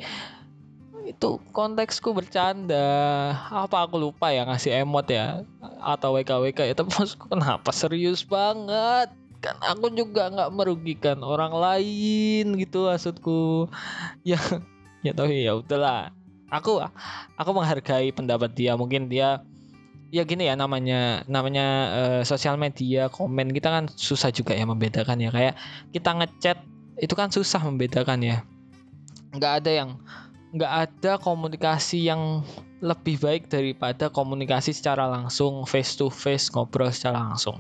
itu 1.06 1.38
konteksku 1.54 2.16
bercanda. 2.16 2.88
Apa 3.52 3.86
aku 3.86 4.00
lupa 4.00 4.34
ya 4.34 4.48
ngasih 4.48 4.88
emot 4.88 5.06
ya 5.12 5.46
atau 5.84 6.18
WKWK 6.18 6.72
ya 6.72 6.74
tapi 6.74 6.90
maksudku 6.90 7.30
kenapa 7.30 7.70
serius 7.70 8.26
banget 8.26 9.14
kan 9.46 9.58
aku 9.62 9.94
juga 9.94 10.34
nggak 10.34 10.50
merugikan 10.50 11.22
orang 11.22 11.54
lain 11.54 12.58
gitu 12.58 12.90
maksudku. 12.90 13.70
Ya 14.26 14.42
ya 15.06 15.14
tapi 15.14 15.46
ya 15.46 15.54
udahlah. 15.62 16.10
Aku 16.50 16.82
aku 17.38 17.50
menghargai 17.54 18.10
pendapat 18.10 18.58
dia. 18.58 18.74
Mungkin 18.74 19.06
dia 19.06 19.46
ya 20.10 20.26
gini 20.26 20.50
ya 20.50 20.58
namanya 20.58 21.22
namanya 21.30 21.66
uh, 21.94 22.22
sosial 22.26 22.58
media 22.58 23.12
komen 23.14 23.52
kita 23.54 23.70
kan 23.70 23.86
susah 23.94 24.34
juga 24.34 24.58
ya 24.58 24.66
membedakan 24.66 25.22
ya. 25.22 25.30
Kayak 25.30 25.56
kita 25.94 26.10
ngechat 26.18 26.58
itu 26.98 27.14
kan 27.14 27.30
susah 27.30 27.62
membedakan 27.62 28.26
ya. 28.26 28.38
Nggak 29.38 29.54
ada 29.62 29.72
yang 29.72 29.90
nggak 30.56 30.74
ada 30.90 31.12
komunikasi 31.22 32.10
yang 32.10 32.42
lebih 32.80 33.20
baik 33.20 33.52
daripada 33.52 34.08
komunikasi 34.08 34.72
secara 34.72 35.06
langsung 35.10 35.68
face 35.68 36.00
to 36.00 36.08
face 36.08 36.48
ngobrol 36.54 36.88
secara 36.94 37.20
langsung 37.20 37.60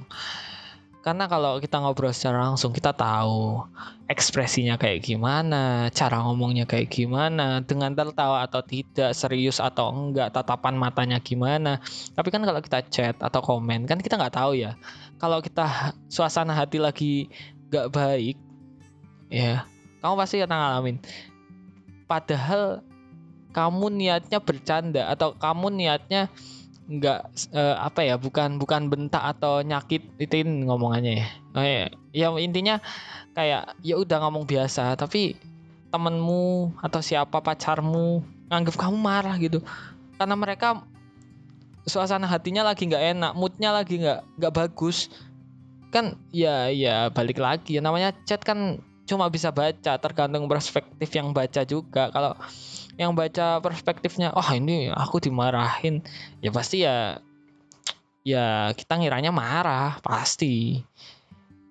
karena 1.05 1.29
kalau 1.29 1.61
kita 1.61 1.77
ngobrol 1.77 2.09
secara 2.09 2.49
langsung 2.49 2.73
kita 2.73 2.89
tahu 2.89 3.61
ekspresinya 4.09 4.73
kayak 4.73 5.05
gimana 5.05 5.93
cara 5.93 6.17
ngomongnya 6.25 6.65
kayak 6.65 6.89
gimana 6.89 7.61
dengan 7.61 7.93
tertawa 7.93 8.41
atau 8.41 8.65
tidak 8.65 9.13
serius 9.13 9.61
atau 9.61 9.93
enggak 9.93 10.33
tatapan 10.33 10.73
matanya 10.73 11.21
gimana. 11.21 11.77
Tapi 12.17 12.33
kan 12.33 12.41
kalau 12.41 12.57
kita 12.57 12.81
chat 12.89 13.13
atau 13.21 13.37
komen 13.45 13.85
kan 13.85 14.01
kita 14.01 14.17
nggak 14.17 14.33
tahu 14.33 14.57
ya. 14.57 14.73
Kalau 15.21 15.45
kita 15.45 15.93
suasana 16.09 16.57
hati 16.57 16.81
lagi 16.81 17.29
nggak 17.69 17.93
baik 17.93 18.37
ya 19.29 19.61
kamu 20.01 20.13
pasti 20.17 20.41
akan 20.41 20.57
ngalamin. 20.57 20.97
Padahal 22.09 22.81
kamu 23.53 23.93
niatnya 23.93 24.41
bercanda 24.41 25.05
atau 25.13 25.37
kamu 25.37 25.69
niatnya 25.69 26.33
nggak 26.85 27.49
uh, 27.57 27.75
apa 27.81 28.05
ya 28.05 28.15
bukan 28.21 28.61
bukan 28.61 28.93
bentak 28.93 29.21
atau 29.21 29.65
nyakit 29.65 30.05
itu 30.21 30.45
ngomongannya 30.45 31.25
ya. 31.25 31.27
Oh, 31.57 31.65
ya. 31.65 31.85
ya 32.13 32.27
intinya 32.37 32.77
kayak 33.33 33.73
ya 33.81 33.95
udah 33.97 34.21
ngomong 34.21 34.45
biasa 34.45 34.93
tapi 34.93 35.33
temenmu 35.89 36.77
atau 36.83 37.01
siapa 37.01 37.41
pacarmu 37.41 38.21
nganggap 38.53 38.75
kamu 38.77 38.97
marah 39.01 39.35
gitu. 39.41 39.65
Karena 40.21 40.37
mereka 40.37 40.85
suasana 41.89 42.29
hatinya 42.29 42.65
lagi 42.65 42.85
nggak 42.85 43.05
enak 43.17 43.31
moodnya 43.33 43.73
lagi 43.73 43.97
nggak 44.05 44.21
nggak 44.37 44.53
bagus. 44.53 45.09
Kan 45.89 46.21
ya 46.29 46.69
ya 46.69 47.09
balik 47.09 47.41
lagi. 47.41 47.77
Ya 47.77 47.81
namanya 47.81 48.13
chat 48.29 48.45
kan 48.45 48.77
cuma 49.09 49.29
bisa 49.33 49.49
baca 49.49 49.97
tergantung 49.97 50.45
perspektif 50.45 51.09
yang 51.17 51.33
baca 51.33 51.65
juga. 51.65 52.13
Kalau 52.13 52.37
yang 52.95 53.11
baca 53.11 53.59
perspektifnya 53.59 54.31
oh 54.31 54.49
ini 54.55 54.91
aku 54.91 55.19
dimarahin. 55.19 55.99
Ya 56.39 56.49
pasti 56.51 56.87
ya 56.87 57.19
ya 58.23 58.71
kita 58.71 58.99
ngiranya 58.99 59.35
marah 59.35 59.99
pasti. 59.99 60.83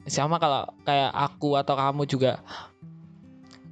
Sama 0.04 0.36
kalau 0.36 0.68
kayak 0.84 1.12
aku 1.16 1.56
atau 1.56 1.74
kamu 1.80 2.04
juga 2.04 2.44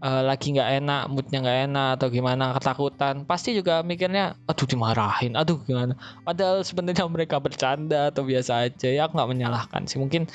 uh, 0.00 0.22
lagi 0.24 0.56
nggak 0.56 0.70
enak 0.82 1.02
moodnya 1.12 1.38
nggak 1.44 1.60
enak 1.70 1.88
atau 2.00 2.08
gimana 2.08 2.44
ketakutan 2.56 3.28
pasti 3.28 3.54
juga 3.54 3.84
mikirnya 3.84 4.34
aduh 4.48 4.66
dimarahin 4.66 5.36
aduh 5.36 5.60
gimana? 5.62 5.94
Padahal 6.24 6.64
sebenarnya 6.64 7.04
mereka 7.06 7.36
bercanda 7.36 8.08
atau 8.08 8.24
biasa 8.24 8.68
aja 8.68 8.88
ya 8.88 9.06
aku 9.06 9.20
nggak 9.20 9.30
menyalahkan 9.30 9.84
sih. 9.84 10.00
Mungkin 10.00 10.26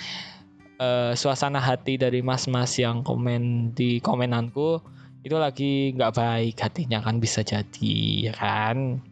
uh, 0.78 1.18
suasana 1.18 1.58
hati 1.58 1.98
dari 1.98 2.24
mas-mas 2.24 2.78
yang 2.78 3.02
komen 3.02 3.74
di 3.74 3.98
komenanku 4.00 4.80
itu 5.28 5.36
lagi 5.36 5.92
nggak 5.92 6.16
baik 6.16 6.56
hatinya 6.56 7.04
kan 7.04 7.20
bisa 7.20 7.44
jadi 7.44 8.32
ya 8.32 8.34
kan? 8.34 9.04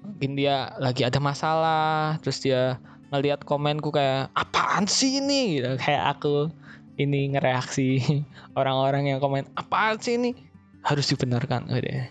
Mungkin 0.00 0.40
dia 0.40 0.72
lagi 0.80 1.04
ada 1.04 1.20
masalah 1.20 2.16
terus 2.24 2.40
dia 2.40 2.80
ngelihat 3.12 3.44
komenku 3.44 3.92
kayak 3.92 4.32
apaan 4.32 4.88
sih 4.88 5.20
ini? 5.20 5.60
Gitu. 5.60 5.76
kayak 5.76 6.16
aku 6.16 6.48
ini 6.96 7.36
ngereaksi 7.36 8.00
orang-orang 8.60 9.12
yang 9.12 9.20
komen 9.20 9.44
apaan 9.52 10.00
sih 10.00 10.16
ini? 10.16 10.32
Harus 10.80 11.12
dibenarkan 11.12 11.68
gitu 11.68 11.88
ya. 11.92 12.04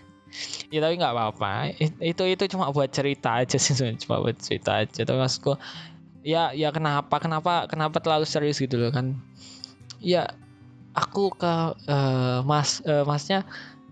Ya 0.70 0.78
tapi 0.86 0.94
nggak 0.94 1.10
apa-apa. 1.10 1.74
Itu 1.98 2.22
itu 2.22 2.44
cuma 2.54 2.70
buat 2.70 2.94
cerita 2.94 3.42
aja 3.42 3.58
sih 3.58 3.74
cuma 4.06 4.22
buat 4.22 4.38
cerita 4.38 4.86
aja. 4.86 5.02
Tapi 5.02 5.18
maksudku 5.18 5.58
ya 6.22 6.54
ya 6.54 6.70
kenapa 6.70 7.18
kenapa 7.18 7.66
kenapa 7.66 7.98
terlalu 7.98 8.30
serius 8.30 8.62
gitu 8.62 8.78
loh 8.78 8.94
kan? 8.94 9.18
Ya 9.98 10.30
aku 10.94 11.30
ke 11.34 11.54
uh, 11.90 12.40
mas 12.42 12.82
uh, 12.86 13.06
masnya 13.06 13.46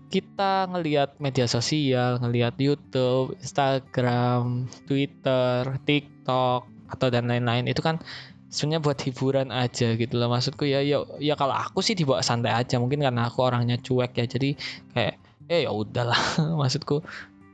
kita 0.09 0.65
ngelihat 0.73 1.21
media 1.21 1.45
sosial, 1.45 2.17
ngelihat 2.17 2.57
YouTube, 2.57 3.37
Instagram, 3.37 4.65
Twitter, 4.89 5.77
TikTok 5.85 6.65
atau 6.89 7.07
dan 7.13 7.29
lain-lain 7.29 7.69
itu 7.69 7.85
kan 7.85 8.01
sebenarnya 8.49 8.81
buat 8.81 8.97
hiburan 9.05 9.53
aja 9.53 9.93
gitu 9.93 10.17
loh 10.17 10.33
maksudku 10.33 10.65
ya. 10.65 10.81
Ya 10.81 11.05
ya 11.21 11.37
kalau 11.37 11.53
aku 11.53 11.85
sih 11.85 11.93
dibawa 11.93 12.25
santai 12.25 12.57
aja 12.57 12.81
mungkin 12.81 13.05
karena 13.05 13.29
aku 13.29 13.45
orangnya 13.45 13.77
cuek 13.77 14.17
ya 14.17 14.25
jadi 14.25 14.57
kayak 14.97 15.15
eh 15.53 15.69
ya 15.69 15.71
udahlah 15.71 16.17
maksudku. 16.61 17.05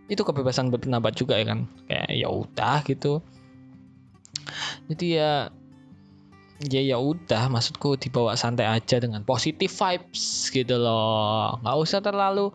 Itu 0.08 0.24
kebebasan 0.24 0.72
berpendapat 0.72 1.12
juga 1.20 1.36
ya 1.36 1.46
kan 1.52 1.68
kayak 1.92 2.08
ya 2.16 2.28
udah 2.32 2.88
gitu. 2.88 3.20
Jadi 4.88 5.20
ya 5.20 5.52
ya 6.64 6.80
ya 6.80 6.96
udah 6.96 7.52
maksudku 7.52 8.00
dibawa 8.00 8.40
santai 8.40 8.64
aja 8.68 9.02
dengan 9.02 9.24
positif 9.28 9.76
vibes 9.76 10.48
gitu 10.52 10.76
loh. 10.80 11.60
Nggak 11.64 11.78
usah 11.82 12.00
terlalu 12.00 12.52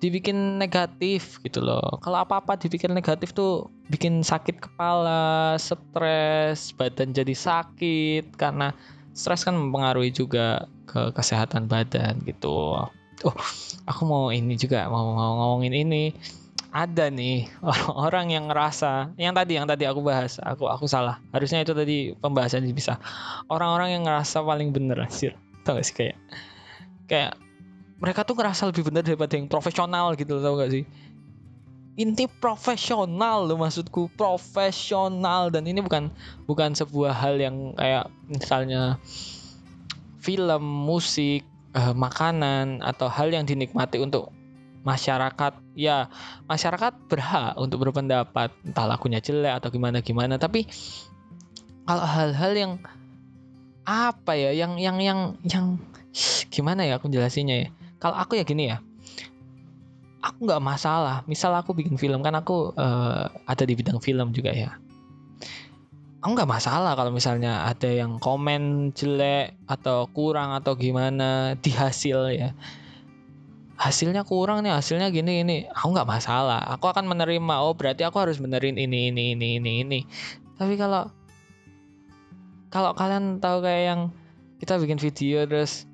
dibikin 0.00 0.60
negatif 0.60 1.40
gitu 1.44 1.60
loh. 1.64 2.00
Kalau 2.04 2.24
apa 2.24 2.40
apa 2.40 2.56
dibikin 2.60 2.92
negatif 2.92 3.32
tuh 3.32 3.68
bikin 3.88 4.20
sakit 4.20 4.60
kepala 4.60 5.56
stres 5.56 6.72
badan 6.76 7.16
jadi 7.16 7.32
sakit. 7.32 8.36
Karena 8.36 8.72
stres 9.16 9.44
kan 9.44 9.56
mempengaruhi 9.56 10.12
juga 10.12 10.68
ke 10.88 11.12
kesehatan 11.16 11.68
badan 11.68 12.20
gitu. 12.24 12.76
Oh 13.20 13.36
aku 13.84 14.02
mau 14.08 14.32
ini 14.32 14.56
juga 14.56 14.88
mau, 14.88 15.12
mau 15.12 15.32
ngomongin 15.36 15.74
ini 15.76 16.04
ada 16.70 17.10
nih 17.10 17.50
orang-orang 17.66 18.26
yang 18.38 18.44
ngerasa 18.46 19.14
yang 19.18 19.34
tadi 19.34 19.58
yang 19.58 19.66
tadi 19.66 19.84
aku 19.86 20.00
bahas 20.02 20.38
aku 20.42 20.70
aku 20.70 20.86
salah. 20.86 21.18
Harusnya 21.34 21.66
itu 21.66 21.74
tadi 21.74 22.14
pembahasan 22.18 22.66
bisa. 22.70 22.98
Orang-orang 23.50 23.98
yang 23.98 24.02
ngerasa 24.06 24.42
paling 24.42 24.70
bener 24.70 25.02
sih 25.10 25.34
tau 25.60 25.76
gak 25.76 25.84
sih 25.84 25.94
kayak 25.94 26.16
kayak 27.04 27.32
mereka 28.00 28.24
tuh 28.24 28.32
ngerasa 28.32 28.72
lebih 28.72 28.88
bener 28.88 29.04
daripada 29.04 29.36
yang 29.36 29.50
profesional 29.50 30.16
gitu 30.16 30.40
tau 30.40 30.56
gak 30.56 30.72
sih? 30.72 30.84
Inti 32.00 32.24
profesional 32.40 33.44
loh 33.44 33.60
maksudku 33.60 34.08
profesional. 34.16 35.52
Dan 35.52 35.68
ini 35.68 35.84
bukan 35.84 36.08
bukan 36.48 36.72
sebuah 36.72 37.12
hal 37.12 37.36
yang 37.36 37.76
kayak 37.76 38.08
misalnya 38.30 38.96
film 40.22 40.62
musik 40.64 41.44
eh, 41.76 41.94
makanan 41.94 42.80
atau 42.80 43.10
hal 43.10 43.28
yang 43.34 43.44
dinikmati 43.44 44.00
untuk 44.00 44.32
masyarakat 44.80 45.52
ya 45.76 46.08
masyarakat 46.48 46.92
berhak 47.08 47.52
untuk 47.60 47.84
berpendapat 47.84 48.52
entah 48.64 48.86
lakunya 48.88 49.20
jelek 49.20 49.60
atau 49.60 49.68
gimana 49.68 50.00
gimana 50.00 50.40
tapi 50.40 50.64
kalau 51.84 52.04
hal-hal 52.04 52.52
yang 52.56 52.72
apa 53.84 54.32
ya 54.36 54.54
yang 54.54 54.78
yang 54.78 54.96
yang 55.02 55.20
yang 55.44 55.66
gimana 56.52 56.86
ya 56.86 57.00
aku 57.00 57.10
jelasinnya 57.10 57.56
ya? 57.66 57.68
Kalau 58.00 58.16
aku 58.16 58.38
ya 58.38 58.44
gini 58.46 58.70
ya 58.70 58.80
aku 60.20 60.46
nggak 60.46 60.62
masalah. 60.62 61.24
Misal 61.26 61.56
aku 61.56 61.72
bikin 61.72 61.96
film 61.96 62.20
kan 62.20 62.36
aku 62.36 62.76
uh, 62.76 63.28
ada 63.48 63.64
di 63.64 63.74
bidang 63.74 63.98
film 64.00 64.32
juga 64.36 64.52
ya. 64.52 64.76
Aku 66.20 66.36
nggak 66.36 66.52
masalah 66.52 66.92
kalau 67.00 67.08
misalnya 67.08 67.64
ada 67.64 67.88
yang 67.88 68.20
komen 68.20 68.92
jelek 68.92 69.56
atau 69.64 70.04
kurang 70.12 70.52
atau 70.52 70.76
gimana 70.76 71.56
di 71.56 71.72
hasil 71.72 72.36
ya 72.36 72.52
hasilnya 73.80 74.28
kurang 74.28 74.60
nih 74.60 74.76
hasilnya 74.76 75.08
gini 75.08 75.40
ini. 75.40 75.58
Aku 75.72 75.96
nggak 75.96 76.04
masalah. 76.04 76.60
Aku 76.76 76.92
akan 76.92 77.08
menerima 77.08 77.64
oh 77.64 77.72
berarti 77.72 78.04
aku 78.04 78.20
harus 78.20 78.36
benerin 78.36 78.76
ini 78.76 79.08
ini 79.08 79.32
ini 79.32 79.56
ini 79.56 79.72
ini. 79.80 80.00
Tapi 80.60 80.76
kalau 80.76 81.08
kalau 82.68 82.92
kalian 82.92 83.40
tahu 83.40 83.64
kayak 83.64 83.82
yang 83.88 84.00
kita 84.60 84.76
bikin 84.76 85.00
video 85.00 85.48
terus 85.48 85.88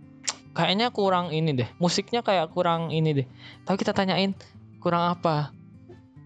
kayaknya 0.59 0.90
kurang 0.90 1.31
ini 1.31 1.55
deh. 1.55 1.70
Musiknya 1.79 2.27
kayak 2.27 2.51
kurang 2.51 2.90
ini 2.90 3.22
deh. 3.22 3.27
Tapi 3.62 3.79
kita 3.79 3.94
tanyain 3.94 4.35
kurang 4.83 5.14
apa? 5.14 5.55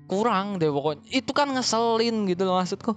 Kurang 0.09 0.57
deh 0.57 0.73
pokoknya. 0.73 1.05
Itu 1.13 1.37
kan 1.37 1.53
ngeselin 1.53 2.25
gitu 2.25 2.49
loh 2.49 2.57
maksudku. 2.57 2.97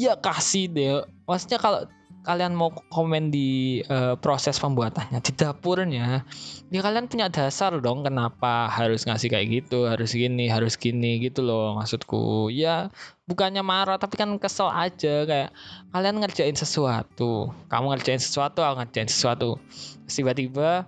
Ya 0.00 0.16
kasih 0.16 0.72
deh. 0.72 1.04
Maksudnya 1.28 1.60
kalau 1.60 1.84
kalian 2.26 2.52
mau 2.52 2.74
komen 2.92 3.30
di 3.30 3.80
uh, 3.88 4.18
proses 4.18 4.58
pembuatannya 4.60 5.22
di 5.22 5.32
dapurnya 5.32 6.24
ya 6.68 6.80
kalian 6.84 7.08
punya 7.08 7.32
dasar 7.32 7.72
dong 7.80 8.04
kenapa 8.04 8.68
harus 8.68 9.08
ngasih 9.08 9.32
kayak 9.32 9.46
gitu 9.48 9.88
harus 9.88 10.12
gini 10.12 10.52
harus 10.52 10.76
gini 10.76 11.16
gitu 11.24 11.40
loh 11.40 11.80
maksudku. 11.80 12.52
Ya 12.52 12.92
bukannya 13.24 13.64
marah 13.64 13.96
tapi 13.96 14.20
kan 14.20 14.36
kesel 14.36 14.68
aja. 14.68 15.24
Kayak 15.24 15.56
kalian 15.96 16.20
ngerjain 16.20 16.56
sesuatu 16.56 17.56
kamu 17.72 17.96
ngerjain 17.96 18.20
sesuatu 18.20 18.60
aku 18.60 18.84
ngerjain 18.84 19.08
sesuatu. 19.08 19.56
Tiba-tiba 20.04 20.84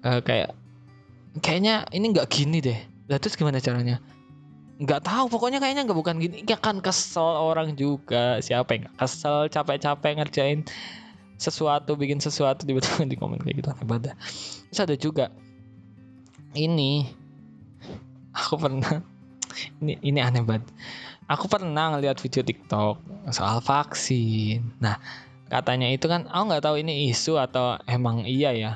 uh, 0.00 0.20
kayak 0.24 0.56
kayaknya 1.44 1.84
ini 1.92 2.16
nggak 2.16 2.28
gini 2.32 2.64
deh. 2.64 2.80
Lah 3.12 3.20
terus 3.20 3.36
gimana 3.36 3.60
caranya 3.60 4.00
nggak 4.80 5.04
tahu 5.04 5.28
pokoknya 5.28 5.60
kayaknya 5.60 5.84
nggak 5.84 5.98
bukan 6.00 6.16
gini. 6.16 6.42
Ya 6.48 6.56
kan 6.56 6.80
kesel 6.80 7.22
orang 7.22 7.76
juga. 7.76 8.40
Siapa 8.40 8.74
yang 8.74 8.84
kesel 8.96 9.52
capek-capek 9.52 10.16
ngerjain 10.16 10.64
sesuatu 11.40 11.96
bikin 11.96 12.20
sesuatu 12.20 12.68
tiba-tiba 12.68 13.08
di 13.08 13.16
komen 13.16 13.40
kayak 13.40 13.64
gitu. 13.64 13.68
Aneh 13.72 13.86
banget 13.88 14.12
terus 14.68 14.80
ada 14.84 14.94
juga 14.94 15.32
ini 16.52 17.08
aku 18.36 18.60
pernah 18.60 19.00
ini 19.80 19.96
ini 20.04 20.20
aneh 20.20 20.44
banget. 20.44 20.68
Aku 21.30 21.46
pernah 21.46 21.96
ngeliat 21.96 22.20
video 22.20 22.44
TikTok 22.44 23.00
soal 23.32 23.64
vaksin. 23.64 24.68
Nah 24.84 25.00
katanya 25.48 25.88
itu 25.88 26.10
kan 26.12 26.28
aku 26.28 26.42
nggak 26.52 26.64
tahu 26.68 26.76
ini 26.84 27.08
isu 27.08 27.40
atau 27.40 27.80
emang 27.88 28.28
iya 28.28 28.52
ya. 28.52 28.72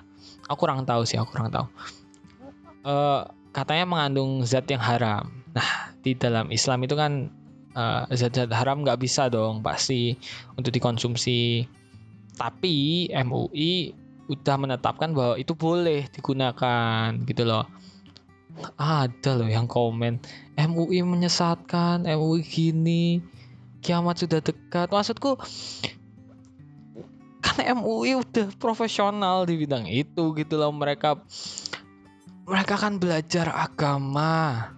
Aku 0.49 0.64
kurang 0.64 0.88
tahu 0.88 1.05
sih 1.05 1.21
aku 1.21 1.37
kurang 1.37 1.53
tahu. 1.53 1.67
Uh, 2.85 3.29
katanya 3.53 3.85
mengandung 3.85 4.40
zat 4.45 4.64
yang 4.73 4.81
haram 4.81 5.43
nah 5.55 5.95
di 6.03 6.12
dalam 6.19 6.51
Islam 6.51 6.83
itu 6.83 6.99
kan 6.99 7.31
uh, 7.79 8.05
zat-zat 8.11 8.51
haram 8.51 8.83
nggak 8.83 9.01
bisa 9.01 9.31
dong 9.31 9.62
pasti 9.62 10.19
untuk 10.59 10.75
dikonsumsi. 10.75 11.67
Tapi 12.35 13.07
MUI 13.14 13.95
udah 14.27 14.57
menetapkan 14.59 15.14
bahwa 15.14 15.38
itu 15.38 15.55
boleh 15.55 16.11
digunakan 16.11 17.14
gitu 17.23 17.47
loh. 17.47 17.67
Ada 18.79 19.38
loh 19.38 19.51
yang 19.51 19.67
komen 19.67 20.19
MUI 20.55 21.03
menyesatkan, 21.03 22.07
MUI 22.07 22.43
gini, 22.47 23.19
kiamat 23.83 24.23
sudah 24.23 24.38
dekat. 24.43 24.90
Maksudku 24.90 25.38
kan 27.45 27.61
MUI 27.77 28.19
udah 28.19 28.49
profesional 28.57 29.45
di 29.45 29.61
bidang 29.61 29.85
itu 29.85 30.33
gitu 30.35 30.55
loh 30.57 30.73
mereka 30.73 31.21
mereka 32.49 32.75
kan 32.81 32.97
belajar 32.97 33.53
agama 33.53 34.73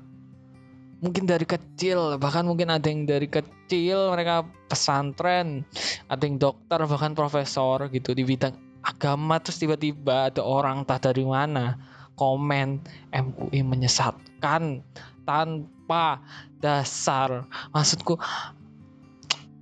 mungkin 1.05 1.29
dari 1.29 1.45
kecil 1.45 2.17
bahkan 2.17 2.49
mungkin 2.49 2.73
ada 2.73 2.89
yang 2.89 3.05
dari 3.05 3.29
kecil 3.29 4.17
mereka 4.17 4.49
pesantren 4.73 5.63
ada 6.09 6.23
yang 6.25 6.41
dokter 6.41 6.81
bahkan 6.89 7.13
profesor 7.13 7.85
gitu 7.93 8.17
di 8.17 8.25
bidang 8.25 8.57
agama 8.87 9.43
terus 9.43 9.59
tiba-tiba 9.59 10.31
ada 10.31 10.41
orang 10.41 10.87
tak 10.87 11.11
dari 11.11 11.27
mana 11.27 11.77
komen 12.17 12.81
MUI 13.13 13.61
menyesatkan 13.61 14.81
tanpa 15.29 16.23
dasar. 16.63 17.45
Maksudku 17.75 18.17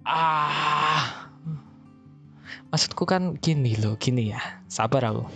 ah 0.05 1.33
maksudku 2.71 3.09
kan 3.09 3.41
gini 3.41 3.75
loh 3.81 3.99
gini 3.99 4.31
ya 4.31 4.41
sabar 4.71 5.09
aku. 5.11 5.27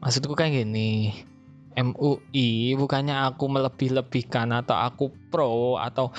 Maksudku 0.00 0.34
kan 0.34 0.50
gini 0.50 1.12
MUI 1.76 2.76
bukannya 2.76 3.32
aku 3.32 3.44
melebih-lebihkan 3.48 4.52
atau 4.52 4.76
aku 4.76 5.12
pro 5.32 5.80
atau 5.80 6.12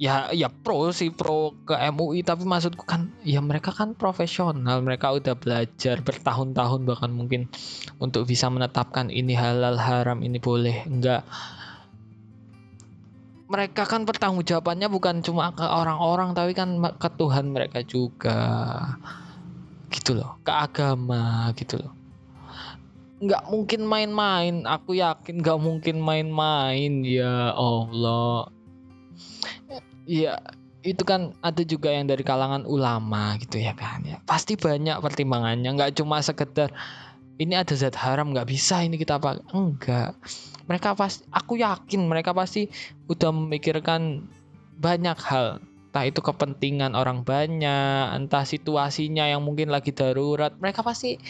ya 0.00 0.32
ya 0.32 0.48
pro 0.48 0.88
sih 0.96 1.12
pro 1.12 1.52
ke 1.68 1.76
MUI 1.92 2.24
tapi 2.24 2.48
maksudku 2.48 2.88
kan 2.88 3.12
ya 3.20 3.44
mereka 3.44 3.68
kan 3.68 3.92
profesional 3.92 4.80
mereka 4.80 5.12
udah 5.12 5.36
belajar 5.36 6.00
bertahun-tahun 6.00 6.88
bahkan 6.88 7.12
mungkin 7.12 7.52
untuk 8.00 8.24
bisa 8.24 8.48
menetapkan 8.48 9.12
ini 9.12 9.36
halal 9.36 9.76
haram 9.76 10.24
ini 10.24 10.40
boleh 10.40 10.88
enggak. 10.88 11.20
Mereka 13.50 13.82
kan 13.84 14.06
pertanggungjawabannya 14.06 14.88
bukan 14.88 15.26
cuma 15.26 15.50
ke 15.52 15.66
orang-orang 15.66 16.32
tapi 16.38 16.54
kan 16.54 16.80
ke 16.80 17.08
Tuhan 17.18 17.50
mereka 17.50 17.82
juga. 17.84 18.40
Gitu 19.90 20.14
loh 20.16 20.38
ke 20.46 20.54
agama 20.54 21.50
gitu 21.58 21.76
loh 21.82 21.99
nggak 23.20 23.52
mungkin 23.52 23.84
main-main 23.84 24.64
aku 24.64 24.96
yakin 24.96 25.44
nggak 25.44 25.60
mungkin 25.60 26.00
main-main 26.00 27.04
ya 27.04 27.52
Allah. 27.52 28.48
Ya 30.08 30.40
itu 30.80 31.04
kan 31.04 31.36
ada 31.44 31.60
juga 31.60 31.92
yang 31.92 32.08
dari 32.08 32.24
kalangan 32.24 32.64
ulama 32.64 33.36
gitu 33.36 33.60
ya 33.60 33.76
kan 33.76 34.00
ya. 34.08 34.16
Pasti 34.24 34.56
banyak 34.56 34.96
pertimbangannya 35.04 35.68
nggak 35.68 36.00
cuma 36.00 36.24
sekedar 36.24 36.72
ini 37.36 37.56
ada 37.56 37.72
zat 37.76 37.96
haram 37.96 38.32
nggak 38.32 38.48
bisa 38.48 38.80
ini 38.80 38.96
kita 38.96 39.20
apa 39.20 39.36
enggak. 39.52 40.16
Mereka 40.64 40.96
pasti 40.96 41.28
aku 41.28 41.60
yakin 41.60 42.08
mereka 42.08 42.32
pasti 42.32 42.72
udah 43.12 43.28
memikirkan 43.36 44.24
banyak 44.80 45.18
hal. 45.28 45.60
Entah 45.90 46.06
itu 46.06 46.22
kepentingan 46.24 46.96
orang 46.96 47.26
banyak 47.26 48.16
entah 48.16 48.46
situasinya 48.48 49.28
yang 49.28 49.44
mungkin 49.44 49.68
lagi 49.68 49.90
darurat 49.92 50.54
mereka 50.56 50.80
pasti 50.86 51.20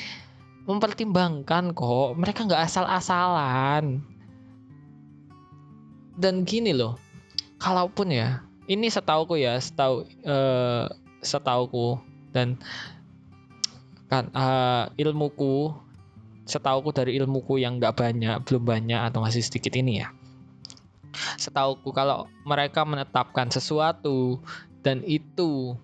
mempertimbangkan 0.70 1.74
kok. 1.74 2.14
Mereka 2.14 2.46
nggak 2.46 2.64
asal-asalan. 2.70 4.00
Dan 6.20 6.44
gini 6.46 6.70
loh 6.76 7.00
kalaupun 7.60 8.08
ya 8.10 8.40
ini 8.66 8.88
setauku 8.88 9.36
ya 9.36 9.60
setahu 9.60 10.08
uh, 10.24 10.88
setauku 11.20 12.00
dan 12.32 12.56
kan 14.08 14.32
uh, 14.32 14.88
ilmuku 14.96 15.70
setauku 16.48 16.90
dari 16.90 17.20
ilmuku 17.20 17.62
yang 17.62 17.78
nggak 17.78 17.94
banyak 17.94 18.34
belum 18.48 18.64
banyak 18.66 19.00
atau 19.06 19.22
masih 19.22 19.44
sedikit 19.44 19.76
ini 19.76 20.02
ya. 20.02 20.10
Setauku 21.38 21.94
kalau 21.94 22.26
mereka 22.42 22.82
menetapkan 22.82 23.52
sesuatu 23.52 24.40
dan 24.82 25.04
itu 25.06 25.76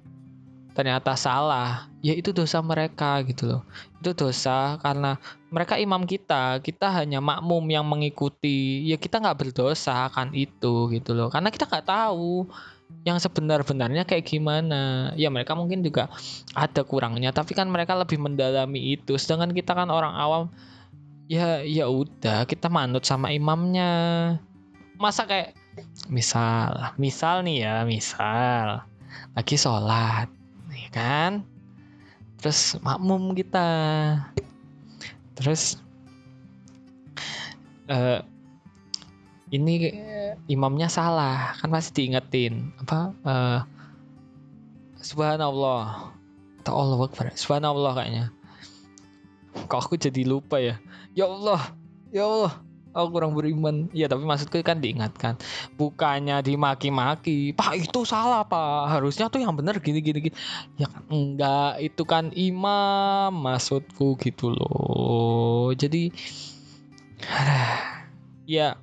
ternyata 0.76 1.16
salah, 1.16 1.88
ya 2.04 2.12
itu 2.12 2.36
dosa 2.36 2.60
mereka 2.60 3.24
gitu 3.24 3.48
loh. 3.48 3.62
Itu 4.04 4.12
dosa 4.12 4.76
karena 4.84 5.16
mereka 5.48 5.80
imam 5.80 6.04
kita, 6.04 6.60
kita 6.60 6.92
hanya 6.92 7.24
makmum 7.24 7.64
yang 7.72 7.88
mengikuti. 7.88 8.84
Ya 8.84 9.00
kita 9.00 9.16
nggak 9.24 9.40
berdosa 9.40 10.12
akan 10.12 10.36
itu 10.36 10.92
gitu 10.92 11.16
loh. 11.16 11.32
Karena 11.32 11.48
kita 11.48 11.64
nggak 11.64 11.88
tahu 11.88 12.44
yang 13.08 13.16
sebenar-benarnya 13.16 14.04
kayak 14.04 14.28
gimana. 14.28 15.16
Ya 15.16 15.32
mereka 15.32 15.56
mungkin 15.56 15.80
juga 15.80 16.12
ada 16.52 16.84
kurangnya, 16.84 17.32
tapi 17.32 17.56
kan 17.56 17.72
mereka 17.72 17.96
lebih 17.96 18.20
mendalami 18.20 19.00
itu. 19.00 19.16
Sedangkan 19.16 19.56
kita 19.56 19.72
kan 19.72 19.88
orang 19.88 20.12
awam, 20.12 20.52
ya 21.24 21.64
ya 21.64 21.88
udah 21.88 22.44
kita 22.44 22.68
manut 22.68 23.08
sama 23.08 23.32
imamnya. 23.32 24.36
Masa 25.00 25.24
kayak 25.24 25.56
misal, 26.12 26.92
misal 27.00 27.40
nih 27.48 27.64
ya, 27.64 27.74
misal 27.88 28.84
lagi 29.32 29.56
sholat 29.56 30.35
kan? 30.92 31.46
Terus 32.40 32.76
makmum 32.82 33.32
kita. 33.32 33.68
Terus 35.36 35.80
uh, 37.88 38.20
ini 39.52 39.94
imamnya 40.50 40.90
salah 40.90 41.54
kan 41.60 41.70
masih 41.70 41.92
diingetin. 41.94 42.74
Apa 42.82 43.14
uh, 43.24 43.60
subhanallah. 45.00 46.12
Atau 46.62 46.74
Allah 46.74 46.98
Akbar. 47.06 47.30
Subhanallah 47.38 47.92
kayaknya. 47.94 48.26
Kok 49.70 49.80
aku 49.80 49.94
jadi 49.96 50.26
lupa 50.26 50.58
ya? 50.60 50.76
Ya 51.16 51.30
Allah 51.30 51.62
ya 52.12 52.26
Allah 52.26 52.65
aku 52.96 53.20
kurang 53.20 53.36
beriman. 53.36 53.92
Ya 53.92 54.08
tapi 54.08 54.24
maksudku 54.24 54.56
kan 54.64 54.80
diingatkan. 54.80 55.36
Bukannya 55.76 56.40
dimaki-maki. 56.40 57.52
Pak 57.52 57.76
itu 57.76 58.08
salah 58.08 58.48
pak. 58.48 58.88
Harusnya 58.88 59.28
tuh 59.28 59.44
yang 59.44 59.52
benar 59.52 59.76
gini 59.84 60.00
gini 60.00 60.18
gini. 60.30 60.36
Ya 60.80 60.88
kan 60.88 61.04
enggak. 61.12 61.84
Itu 61.84 62.08
kan 62.08 62.32
imam 62.32 63.36
maksudku 63.36 64.16
gitu 64.16 64.56
loh. 64.56 65.76
Jadi 65.76 66.08
ya. 68.56 68.80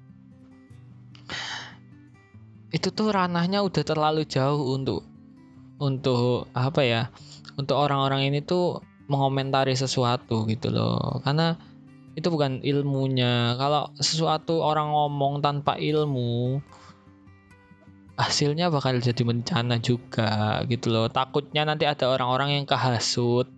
Itu 2.73 2.89
tuh 2.89 3.13
ranahnya 3.13 3.61
udah 3.65 3.83
terlalu 3.85 4.29
jauh 4.29 4.77
untuk 4.77 5.01
untuk 5.81 6.47
apa 6.53 6.81
ya? 6.85 7.01
Untuk 7.57 7.77
orang-orang 7.77 8.29
ini 8.29 8.41
tuh 8.45 8.81
mengomentari 9.09 9.73
sesuatu 9.73 10.45
gitu 10.49 10.69
loh. 10.73 11.21
Karena 11.21 11.72
itu 12.13 12.27
bukan 12.29 12.61
ilmunya. 12.61 13.57
Kalau 13.57 13.89
sesuatu 13.97 14.61
orang 14.61 14.93
ngomong 14.93 15.41
tanpa 15.41 15.77
ilmu 15.81 16.61
hasilnya 18.13 18.69
bakal 18.69 19.01
jadi 19.01 19.23
bencana 19.25 19.81
juga 19.81 20.61
gitu 20.69 20.93
loh. 20.93 21.09
Takutnya 21.09 21.65
nanti 21.65 21.89
ada 21.89 22.13
orang-orang 22.13 22.61
yang 22.61 22.65
kehasut 22.69 23.49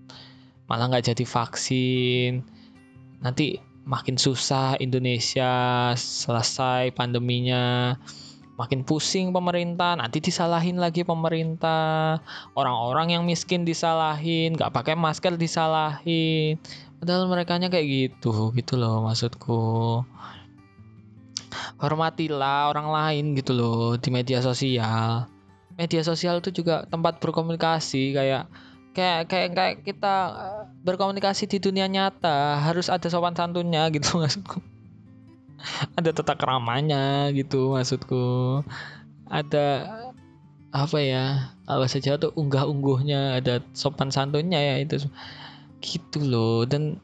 malah 0.65 0.89
nggak 0.89 1.13
jadi 1.13 1.25
vaksin. 1.27 2.41
Nanti 3.21 3.59
makin 3.85 4.17
susah 4.17 4.79
Indonesia 4.79 5.91
selesai 5.93 6.95
pandeminya. 6.95 7.95
Makin 8.55 8.87
pusing 8.87 9.35
pemerintah 9.35 9.99
nanti 9.99 10.23
disalahin 10.23 10.79
lagi 10.79 11.03
pemerintah. 11.03 12.23
Orang-orang 12.55 13.11
yang 13.11 13.27
miskin 13.27 13.67
disalahin 13.67 14.55
nggak 14.55 14.71
pakai 14.71 14.95
masker 14.95 15.35
disalahin 15.35 16.55
padahal 17.01 17.27
mereka 17.27 17.57
kayak 17.59 17.87
gitu 17.87 18.51
gitu 18.55 18.73
loh 18.79 19.03
maksudku. 19.05 20.03
Hormatilah 21.79 22.71
orang 22.71 22.87
lain 22.91 23.25
gitu 23.35 23.51
loh 23.55 23.95
di 23.99 24.09
media 24.11 24.39
sosial. 24.39 25.27
Media 25.75 26.01
sosial 26.03 26.39
itu 26.39 26.55
juga 26.55 26.87
tempat 26.87 27.19
berkomunikasi 27.19 28.15
kayak 28.15 28.47
kayak 28.95 29.27
kayak 29.27 29.49
kayak 29.51 29.75
kita 29.83 30.15
berkomunikasi 30.87 31.51
di 31.51 31.59
dunia 31.59 31.91
nyata 31.91 32.63
harus 32.63 32.87
ada 32.87 33.11
sopan 33.11 33.35
santunnya 33.35 33.91
gitu 33.91 34.15
maksudku. 34.21 34.63
Ada 35.99 36.15
tata 36.15 36.33
keramanya 36.39 37.31
gitu 37.35 37.75
maksudku. 37.75 38.63
Ada 39.27 39.67
apa 40.75 40.99
ya 40.99 41.55
apa 41.65 41.87
saja 41.87 42.19
tuh 42.19 42.35
unggah 42.35 42.67
ungguhnya 42.67 43.39
ada 43.39 43.63
sopan 43.71 44.11
santunnya 44.11 44.59
ya 44.59 44.75
itu 44.83 45.07
gitu 45.83 46.19
loh 46.23 46.63
dan 46.63 46.99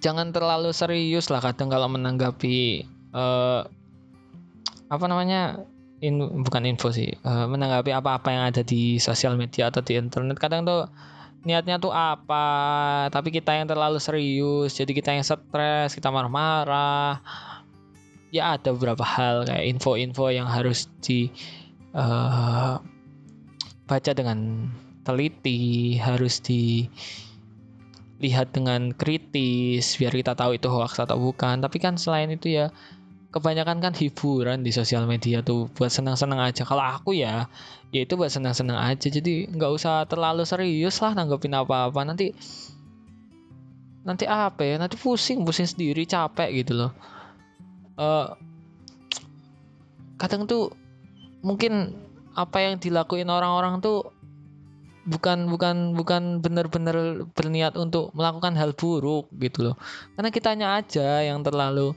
jangan 0.00 0.32
terlalu 0.32 0.72
serius 0.72 1.28
lah 1.28 1.44
kadang 1.44 1.68
kalau 1.68 1.88
menanggapi 1.90 2.88
uh, 3.12 3.68
apa 4.88 5.04
namanya 5.08 5.60
in, 6.00 6.20
bukan 6.44 6.64
info 6.64 6.88
sih 6.92 7.12
uh, 7.24 7.44
menanggapi 7.44 7.92
apa-apa 7.92 8.28
yang 8.32 8.44
ada 8.48 8.60
di 8.64 8.96
sosial 8.96 9.36
media 9.36 9.68
atau 9.68 9.80
di 9.80 9.96
internet. 9.96 10.36
Kadang 10.36 10.64
tuh 10.64 10.88
niatnya 11.42 11.82
tuh 11.82 11.90
apa 11.90 12.46
tapi 13.10 13.34
kita 13.34 13.50
yang 13.50 13.66
terlalu 13.66 13.98
serius 13.98 14.78
jadi 14.78 14.92
kita 14.94 15.10
yang 15.16 15.24
stres 15.24 15.92
kita 15.92 16.08
marah-marah. 16.08 17.20
Ya 18.32 18.56
ada 18.56 18.72
beberapa 18.72 19.04
hal 19.04 19.44
kayak 19.44 19.76
info-info 19.76 20.32
yang 20.32 20.48
harus 20.48 20.88
di 21.04 21.28
uh, 21.92 22.80
baca 23.84 24.12
dengan 24.16 24.68
teliti 25.02 25.98
harus 25.98 26.38
dilihat 26.42 26.96
dengan 28.54 28.94
kritis 28.94 29.98
biar 29.98 30.14
kita 30.14 30.38
tahu 30.38 30.54
itu 30.58 30.70
hoax 30.70 31.02
atau 31.02 31.18
bukan. 31.18 31.58
Tapi 31.62 31.76
kan 31.82 31.98
selain 31.98 32.30
itu 32.30 32.54
ya 32.54 32.70
kebanyakan 33.32 33.80
kan 33.80 33.96
hiburan 33.96 34.60
di 34.60 34.70
sosial 34.70 35.08
media 35.08 35.40
tuh 35.40 35.66
buat 35.72 35.90
senang-senang 35.90 36.38
aja. 36.38 36.62
Kalau 36.68 36.84
aku 36.84 37.16
ya 37.16 37.48
ya 37.90 38.00
itu 38.04 38.14
buat 38.14 38.30
senang-senang 38.30 38.78
aja. 38.78 39.08
Jadi 39.10 39.50
nggak 39.50 39.72
usah 39.72 40.06
terlalu 40.06 40.44
serius 40.46 41.00
lah 41.02 41.16
nanggepin 41.16 41.56
apa-apa. 41.56 42.04
Nanti 42.06 42.30
nanti 44.06 44.24
apa 44.28 44.62
ya? 44.62 44.76
Nanti 44.78 44.94
pusing 45.00 45.42
pusing 45.42 45.66
sendiri 45.66 46.06
capek 46.06 46.62
gitu 46.62 46.78
loh. 46.78 46.92
Uh, 47.98 48.34
kadang 50.20 50.46
tuh 50.46 50.70
mungkin 51.42 51.98
apa 52.32 52.64
yang 52.64 52.80
dilakuin 52.80 53.28
orang-orang 53.28 53.82
tuh 53.82 54.14
bukan 55.02 55.50
bukan 55.50 55.98
bukan 55.98 56.38
benar-benar 56.38 57.26
berniat 57.34 57.74
untuk 57.74 58.14
melakukan 58.14 58.54
hal 58.54 58.70
buruk 58.74 59.26
gitu 59.38 59.70
loh. 59.70 59.76
Karena 60.14 60.30
kitanya 60.30 60.66
aja 60.78 61.26
yang 61.26 61.42
terlalu 61.42 61.94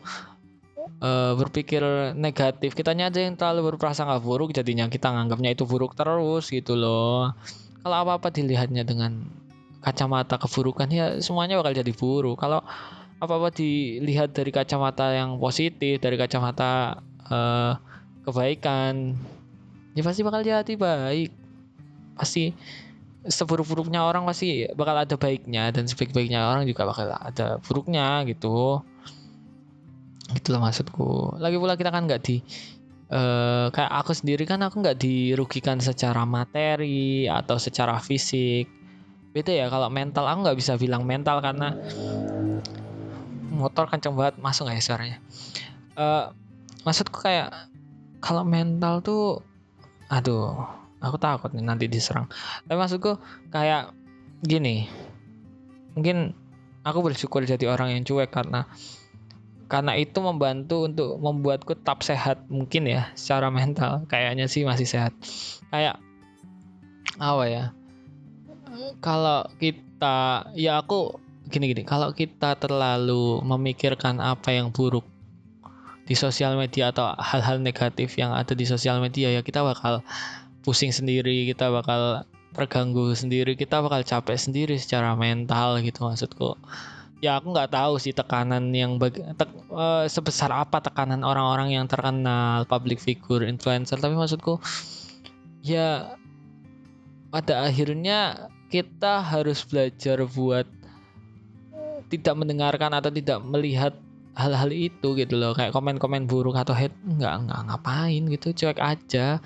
uh, 1.01 1.33
berpikir 1.37 1.81
negatif. 2.17 2.73
Kitanya 2.73 3.13
aja 3.13 3.21
yang 3.21 3.37
terlalu 3.37 3.73
berprasangka 3.73 4.21
buruk 4.21 4.53
jadinya 4.53 4.89
kita 4.89 5.13
nganggapnya 5.13 5.53
itu 5.53 5.63
buruk 5.69 5.93
terus 5.93 6.49
gitu 6.49 6.73
loh. 6.73 7.33
Kalau 7.85 7.97
apa 8.01 8.17
apa 8.17 8.27
dilihatnya 8.33 8.81
dengan 8.81 9.25
kacamata 9.85 10.41
keburukan 10.41 10.89
ya 10.89 11.21
semuanya 11.21 11.61
bakal 11.61 11.77
jadi 11.77 11.93
buruk. 11.93 12.41
Kalau 12.41 12.65
apa 13.21 13.33
apa 13.37 13.49
dilihat 13.53 14.33
dari 14.33 14.49
kacamata 14.49 15.13
yang 15.13 15.37
positif 15.37 16.01
dari 16.01 16.17
kacamata 16.17 16.99
uh, 17.29 17.77
kebaikan 18.25 19.13
ya 19.93 20.01
pasti 20.01 20.25
bakal 20.25 20.41
jadi 20.41 20.73
baik. 20.73 21.29
Pasti 22.17 22.55
seburuk-buruknya 23.25 24.05
orang 24.05 24.23
pasti 24.29 24.69
bakal 24.77 25.01
ada 25.01 25.15
baiknya 25.17 25.73
dan 25.73 25.89
sebaik-baiknya 25.89 26.45
orang 26.45 26.69
juga 26.69 26.85
bakal 26.85 27.09
ada 27.09 27.57
buruknya 27.65 28.21
gitu. 28.29 28.85
Itulah 30.33 30.61
maksudku. 30.61 31.37
Lagi 31.41 31.57
pula 31.57 31.77
kita 31.77 31.89
kan 31.89 32.05
nggak 32.05 32.21
di 32.21 32.41
uh, 33.09 33.69
kayak 33.73 33.91
aku 33.91 34.11
sendiri 34.13 34.45
kan 34.45 34.61
aku 34.61 34.81
nggak 34.81 34.97
dirugikan 34.97 35.81
secara 35.81 36.25
materi 36.25 37.25
atau 37.25 37.57
secara 37.57 37.97
fisik. 37.97 38.69
Beda 39.33 39.51
ya 39.51 39.67
kalau 39.67 39.89
mental 39.89 40.25
aku 40.29 40.39
nggak 40.45 40.57
bisa 40.57 40.73
bilang 40.77 41.03
mental 41.03 41.41
karena 41.41 41.75
motor 43.51 43.89
kenceng 43.89 44.13
banget 44.13 44.37
masuk 44.37 44.69
nggak 44.69 44.77
ya 44.79 44.83
suaranya? 44.85 45.17
Uh, 45.95 46.25
maksudku 46.85 47.21
kayak 47.21 47.49
kalau 48.21 48.45
mental 48.45 49.01
tuh 49.01 49.41
aduh 50.09 50.84
aku 51.05 51.21
takut 51.21 51.53
nih 51.53 51.61
nanti 51.61 51.85
diserang. 51.85 52.25
Tapi 52.65 52.75
maksudku 52.75 53.21
kayak 53.53 53.93
gini 54.41 54.89
mungkin 55.95 56.35
aku 56.83 56.99
bersyukur 57.01 57.45
jadi 57.47 57.71
orang 57.71 57.95
yang 57.95 58.03
cuek 58.03 58.29
karena 58.29 58.67
karena 59.65 59.97
itu 59.97 60.21
membantu 60.21 60.85
untuk 60.85 61.17
membuatku 61.17 61.73
tetap 61.73 62.05
sehat 62.05 62.45
mungkin 62.49 62.85
ya 62.85 63.09
secara 63.17 63.49
mental. 63.49 64.05
Kayaknya 64.05 64.45
sih 64.45 64.61
masih 64.61 64.85
sehat. 64.85 65.13
Kayak 65.73 65.97
apa 67.17 67.43
ya? 67.49 67.63
Kalau 69.01 69.49
kita 69.57 70.53
ya 70.53 70.77
aku 70.85 71.17
gini 71.49 71.73
gini. 71.73 71.81
Kalau 71.81 72.13
kita 72.13 72.53
terlalu 72.61 73.41
memikirkan 73.41 74.21
apa 74.21 74.53
yang 74.53 74.69
buruk 74.69 75.05
di 76.05 76.13
sosial 76.13 76.53
media 76.53 76.93
atau 76.93 77.17
hal-hal 77.17 77.57
negatif 77.57 78.13
yang 78.21 78.29
ada 78.37 78.53
di 78.53 78.69
sosial 78.69 79.01
media 79.01 79.33
ya 79.33 79.41
kita 79.41 79.65
bakal 79.65 80.05
pusing 80.65 80.89
sendiri 80.89 81.45
kita 81.53 81.69
bakal 81.69 82.25
terganggu 82.55 83.11
sendiri 83.13 83.53
kita 83.53 83.83
bakal 83.83 84.01
capek 84.01 84.39
sendiri 84.39 84.75
secara 84.79 85.13
mental 85.13 85.77
gitu 85.83 86.07
maksudku. 86.07 86.57
Ya 87.23 87.39
aku 87.39 87.51
nggak 87.51 87.71
tahu 87.71 87.95
sih 87.99 88.11
tekanan 88.11 88.75
yang 88.75 88.99
bagi, 88.99 89.23
te, 89.39 89.45
uh, 89.71 90.03
sebesar 90.07 90.51
apa 90.51 90.83
tekanan 90.83 91.23
orang-orang 91.23 91.75
yang 91.75 91.85
terkenal 91.87 92.63
public 92.65 92.97
figure 92.97 93.43
influencer. 93.43 93.99
Tapi 93.99 94.17
maksudku 94.17 94.57
ya 95.61 96.15
pada 97.31 97.67
akhirnya 97.67 98.49
kita 98.71 99.23
harus 99.23 99.63
belajar 99.67 100.23
buat 100.27 100.67
tidak 102.07 102.35
mendengarkan 102.37 102.91
atau 102.95 103.11
tidak 103.11 103.39
melihat 103.43 103.93
hal-hal 104.35 104.71
itu 104.71 105.15
gitu 105.15 105.35
loh. 105.39 105.55
Kayak 105.55 105.75
komen-komen 105.75 106.27
buruk 106.27 106.55
atau 106.55 106.75
hate 106.75 106.95
nggak 107.03 107.47
nggak 107.47 107.61
ngapain? 107.71 108.23
gitu 108.31 108.47
cuek 108.53 108.79
aja 108.79 109.39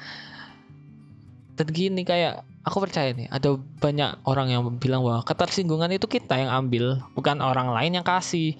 dan 1.59 1.67
gini 1.75 2.07
kayak 2.07 2.47
aku 2.63 2.87
percaya 2.87 3.11
nih 3.11 3.27
ada 3.27 3.59
banyak 3.59 4.23
orang 4.23 4.47
yang 4.47 4.63
bilang 4.79 5.03
bahwa 5.03 5.27
ketersinggungan 5.27 5.91
itu 5.91 6.07
kita 6.07 6.39
yang 6.39 6.47
ambil 6.47 7.03
bukan 7.11 7.43
orang 7.43 7.75
lain 7.75 7.99
yang 7.99 8.07
kasih. 8.07 8.55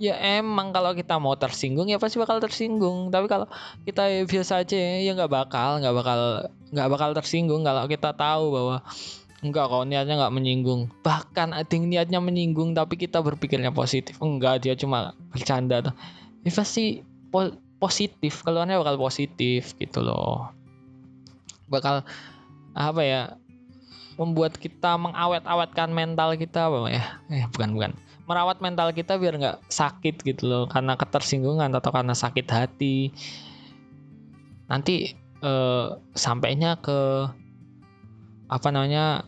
Ya 0.00 0.16
emang 0.40 0.72
kalau 0.72 0.96
kita 0.96 1.20
mau 1.20 1.36
tersinggung 1.36 1.92
ya 1.92 2.00
pasti 2.00 2.16
bakal 2.16 2.40
tersinggung. 2.40 3.12
Tapi 3.12 3.28
kalau 3.28 3.44
kita 3.84 4.08
ya 4.08 4.24
biasa 4.24 4.64
aja 4.64 4.72
ya 5.04 5.12
nggak 5.12 5.28
bakal 5.28 5.84
nggak 5.84 5.92
bakal 5.92 6.20
nggak 6.72 6.88
bakal 6.88 7.10
tersinggung. 7.12 7.60
Kalau 7.60 7.84
kita 7.84 8.16
tahu 8.16 8.44
bahwa 8.48 8.76
enggak 9.44 9.68
kok 9.68 9.84
niatnya 9.84 10.14
nggak 10.16 10.32
menyinggung. 10.32 10.88
Bahkan 11.04 11.52
ada 11.52 11.76
niatnya 11.76 12.24
menyinggung 12.24 12.72
tapi 12.72 12.96
kita 12.96 13.20
berpikirnya 13.20 13.76
positif. 13.76 14.16
Enggak 14.24 14.64
dia 14.64 14.72
cuma 14.72 15.12
bercanda 15.36 15.84
tuh. 15.84 15.94
Ya 16.48 16.52
pasti 16.56 17.04
po 17.28 17.52
positif. 17.76 18.40
Keluarnya 18.40 18.80
bakal 18.80 18.96
positif 18.96 19.76
gitu 19.76 20.00
loh. 20.00 20.48
Bakal 21.68 22.08
apa 22.74 23.02
ya? 23.02 23.22
Membuat 24.20 24.60
kita 24.60 25.00
mengawet-awetkan 25.00 25.90
mental 25.90 26.36
kita 26.36 26.68
apa 26.68 26.78
ya? 26.92 27.04
Eh 27.32 27.44
bukan 27.50 27.70
bukan. 27.76 27.90
Merawat 28.28 28.62
mental 28.62 28.94
kita 28.94 29.18
biar 29.18 29.34
nggak 29.40 29.58
sakit 29.72 30.22
gitu 30.22 30.46
loh. 30.46 30.64
Karena 30.68 30.94
ketersinggungan 30.94 31.72
atau 31.72 31.90
karena 31.90 32.14
sakit 32.14 32.46
hati. 32.50 33.10
Nanti 34.70 35.16
eh, 35.40 35.86
sampainya 36.14 36.78
ke 36.78 37.26
apa 38.50 38.68
namanya 38.70 39.24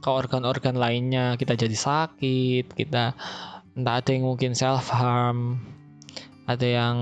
ke 0.00 0.08
organ-organ 0.08 0.78
lainnya. 0.80 1.36
Kita 1.36 1.54
jadi 1.54 1.76
sakit 1.76 2.72
kita 2.72 3.14
entah 3.78 4.02
ada 4.02 4.10
yang 4.10 4.26
mungkin 4.26 4.58
self 4.58 4.90
harm 4.90 5.62
ada 6.50 6.66
yang 6.66 6.96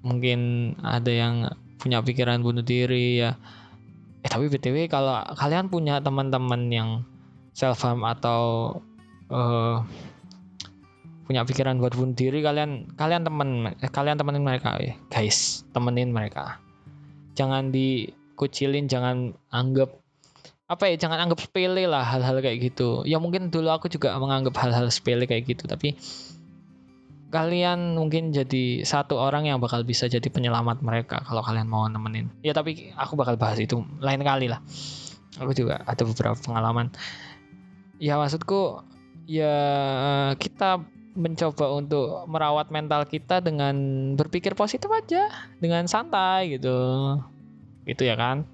mungkin 0.00 0.72
ada 0.80 1.12
yang 1.12 1.34
punya 1.76 2.00
pikiran 2.00 2.40
bunuh 2.40 2.64
diri 2.64 3.20
ya 3.20 3.36
eh 4.28 4.36
tapi 4.36 4.52
btw 4.52 4.92
kalau 4.92 5.24
kalian 5.40 5.72
punya 5.72 6.04
teman-teman 6.04 6.68
yang 6.68 7.00
self 7.56 7.80
harm 7.80 8.04
atau 8.04 8.76
uh, 9.32 9.80
punya 11.24 11.48
pikiran 11.48 11.80
buat 11.80 11.96
bunuh 11.96 12.12
diri 12.12 12.44
kalian 12.44 12.92
kalian 12.92 13.24
temen 13.24 13.72
eh, 13.72 13.88
kalian 13.88 14.20
temenin 14.20 14.44
mereka 14.44 14.76
eh, 14.84 15.00
guys 15.08 15.64
temenin 15.72 16.12
mereka. 16.12 16.60
Jangan 17.40 17.72
dikucilin 17.72 18.84
jangan 18.84 19.32
anggap 19.48 19.96
apa 20.68 20.92
ya 20.92 21.00
jangan 21.00 21.24
anggap 21.24 21.40
sepele 21.40 21.88
lah 21.88 22.04
hal-hal 22.04 22.44
kayak 22.44 22.68
gitu. 22.68 23.08
Ya 23.08 23.16
mungkin 23.16 23.48
dulu 23.48 23.72
aku 23.72 23.88
juga 23.88 24.12
menganggap 24.20 24.60
hal-hal 24.60 24.92
sepele 24.92 25.24
kayak 25.24 25.48
gitu 25.48 25.64
tapi 25.64 25.96
kalian 27.28 27.92
mungkin 27.96 28.32
jadi 28.32 28.82
satu 28.88 29.20
orang 29.20 29.44
yang 29.44 29.60
bakal 29.60 29.84
bisa 29.84 30.08
jadi 30.08 30.24
penyelamat 30.32 30.80
mereka 30.80 31.20
kalau 31.28 31.44
kalian 31.44 31.68
mau 31.68 31.84
nemenin. 31.84 32.32
Ya 32.40 32.56
tapi 32.56 32.92
aku 32.96 33.20
bakal 33.20 33.36
bahas 33.36 33.60
itu 33.60 33.84
lain 34.00 34.24
kali 34.24 34.48
lah. 34.48 34.64
Aku 35.36 35.52
juga 35.52 35.84
ada 35.84 36.02
beberapa 36.08 36.36
pengalaman. 36.40 36.88
Ya 38.00 38.16
maksudku 38.16 38.80
ya 39.28 39.54
kita 40.40 40.80
mencoba 41.18 41.66
untuk 41.74 42.24
merawat 42.30 42.70
mental 42.72 43.04
kita 43.04 43.44
dengan 43.44 43.74
berpikir 44.16 44.56
positif 44.56 44.88
aja 44.88 45.28
dengan 45.60 45.84
santai 45.84 46.56
gitu. 46.56 46.78
Itu 47.84 48.08
ya 48.08 48.16
kan? 48.16 48.48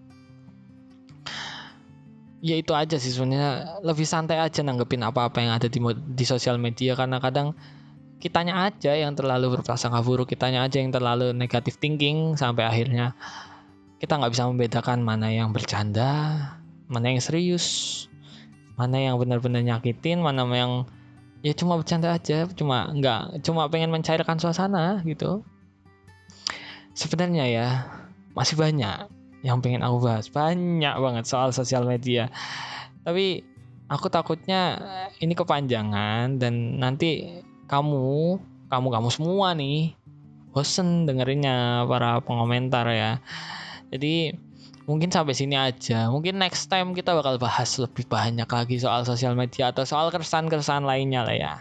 Ya 2.45 2.59
itu 2.59 2.75
aja 2.75 2.99
sih 2.99 3.14
sebenarnya. 3.14 3.81
Lebih 3.87 4.05
santai 4.05 4.43
aja 4.43 4.66
nanggepin 4.66 5.07
apa-apa 5.07 5.39
yang 5.45 5.55
ada 5.55 5.70
di 5.70 5.79
di 5.95 6.25
sosial 6.27 6.59
media 6.59 6.99
karena 6.99 7.22
kadang 7.22 7.55
kitanya 8.23 8.69
aja 8.71 8.95
yang 8.97 9.12
terlalu 9.15 9.59
berprasangka 9.59 10.01
buruk 10.01 10.31
kitanya 10.33 10.65
aja 10.65 10.81
yang 10.81 10.91
terlalu 10.91 11.33
negatif 11.37 11.77
thinking 11.79 12.35
sampai 12.35 12.65
akhirnya 12.65 13.12
kita 14.01 14.17
nggak 14.17 14.33
bisa 14.33 14.49
membedakan 14.49 15.05
mana 15.05 15.29
yang 15.33 15.53
bercanda 15.53 16.39
mana 16.89 17.12
yang 17.15 17.21
serius 17.21 18.07
mana 18.75 18.99
yang 18.99 19.17
benar-benar 19.17 19.62
nyakitin 19.62 20.19
mana 20.19 20.43
yang 20.51 20.85
ya 21.45 21.53
cuma 21.53 21.77
bercanda 21.77 22.17
aja 22.17 22.49
cuma 22.57 22.89
nggak 22.97 23.45
cuma 23.45 23.69
pengen 23.69 23.93
mencairkan 23.93 24.41
suasana 24.41 25.05
gitu. 25.05 25.45
Sebenarnya 26.97 27.45
ya 27.45 27.69
masih 28.33 28.57
banyak 28.57 29.12
yang 29.45 29.61
pengen 29.61 29.85
aku 29.85 30.09
bahas 30.09 30.33
banyak 30.33 30.95
banget 30.97 31.25
soal 31.29 31.53
sosial 31.53 31.85
media. 31.85 32.33
Tapi 33.05 33.45
aku 33.93 34.09
takutnya 34.09 34.81
ini 35.21 35.37
kepanjangan 35.37 36.41
dan 36.41 36.81
nanti 36.81 37.45
kamu 37.67 38.39
kamu 38.69 38.89
kamu 38.91 39.09
semua 39.12 39.55
nih 39.55 39.95
bosen 40.55 41.09
dengerinnya 41.09 41.87
para 41.91 42.23
pengomentar 42.23 42.87
ya 42.91 43.19
jadi 43.91 44.35
mungkin 44.85 45.09
sampai 45.09 45.35
sini 45.37 45.57
aja. 45.57 46.09
Mungkin 46.12 46.37
next 46.37 46.69
time 46.69 46.93
kita 46.93 47.17
bakal 47.17 47.41
bahas 47.41 47.77
lebih 47.81 48.05
banyak 48.09 48.47
lagi 48.49 48.77
soal 48.81 49.05
sosial 49.05 49.37
media 49.37 49.73
atau 49.73 49.85
soal 49.89 50.12
keresahan-keresahan 50.12 50.85
lainnya 50.85 51.25
lah 51.25 51.37
ya. 51.37 51.55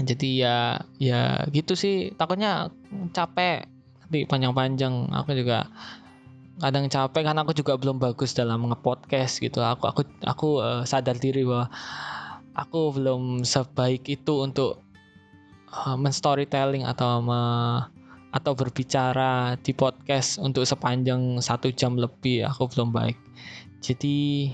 Jadi 0.00 0.42
ya 0.42 0.80
ya 0.98 1.44
gitu 1.50 1.76
sih. 1.78 2.10
Takutnya 2.14 2.72
capek 3.14 3.66
nanti 4.06 4.18
panjang-panjang. 4.26 5.12
Aku 5.14 5.36
juga 5.36 5.70
kadang 6.60 6.90
capek 6.92 7.22
karena 7.24 7.40
aku 7.44 7.54
juga 7.56 7.76
belum 7.78 8.02
bagus 8.02 8.34
dalam 8.34 8.66
ngepodcast 8.66 9.38
gitu. 9.44 9.62
Aku 9.62 9.86
aku 9.86 10.02
aku 10.24 10.48
uh, 10.60 10.82
sadar 10.82 11.16
diri 11.20 11.46
bahwa 11.46 11.70
aku 12.54 12.94
belum 12.96 13.46
sebaik 13.46 14.06
itu 14.10 14.42
untuk 14.42 14.82
uh, 15.70 15.96
men-storytelling 15.96 16.86
atau 16.86 17.22
me 17.22 17.42
atau 18.30 18.54
berbicara 18.54 19.58
di 19.58 19.74
podcast 19.74 20.38
untuk 20.38 20.62
sepanjang 20.62 21.42
satu 21.42 21.74
jam 21.74 21.98
lebih. 21.98 22.46
Aku 22.46 22.70
belum 22.70 22.94
baik. 22.94 23.18
Jadi 23.82 24.50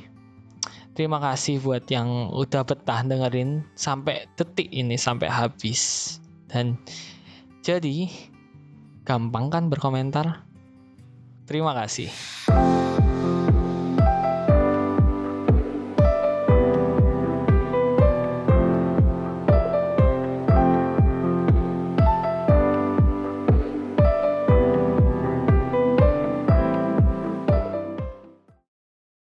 terima 0.96 1.20
kasih 1.20 1.60
buat 1.60 1.84
yang 1.92 2.32
udah 2.32 2.64
betah 2.64 3.04
dengerin 3.04 3.68
sampai 3.76 4.24
detik 4.40 4.72
ini 4.72 4.96
sampai 4.96 5.28
habis. 5.28 6.16
Dan 6.48 6.80
jadi 7.60 8.08
gampang 9.04 9.52
kan 9.52 9.68
berkomentar? 9.68 10.40
Terima 11.44 11.76
kasih 11.76 12.10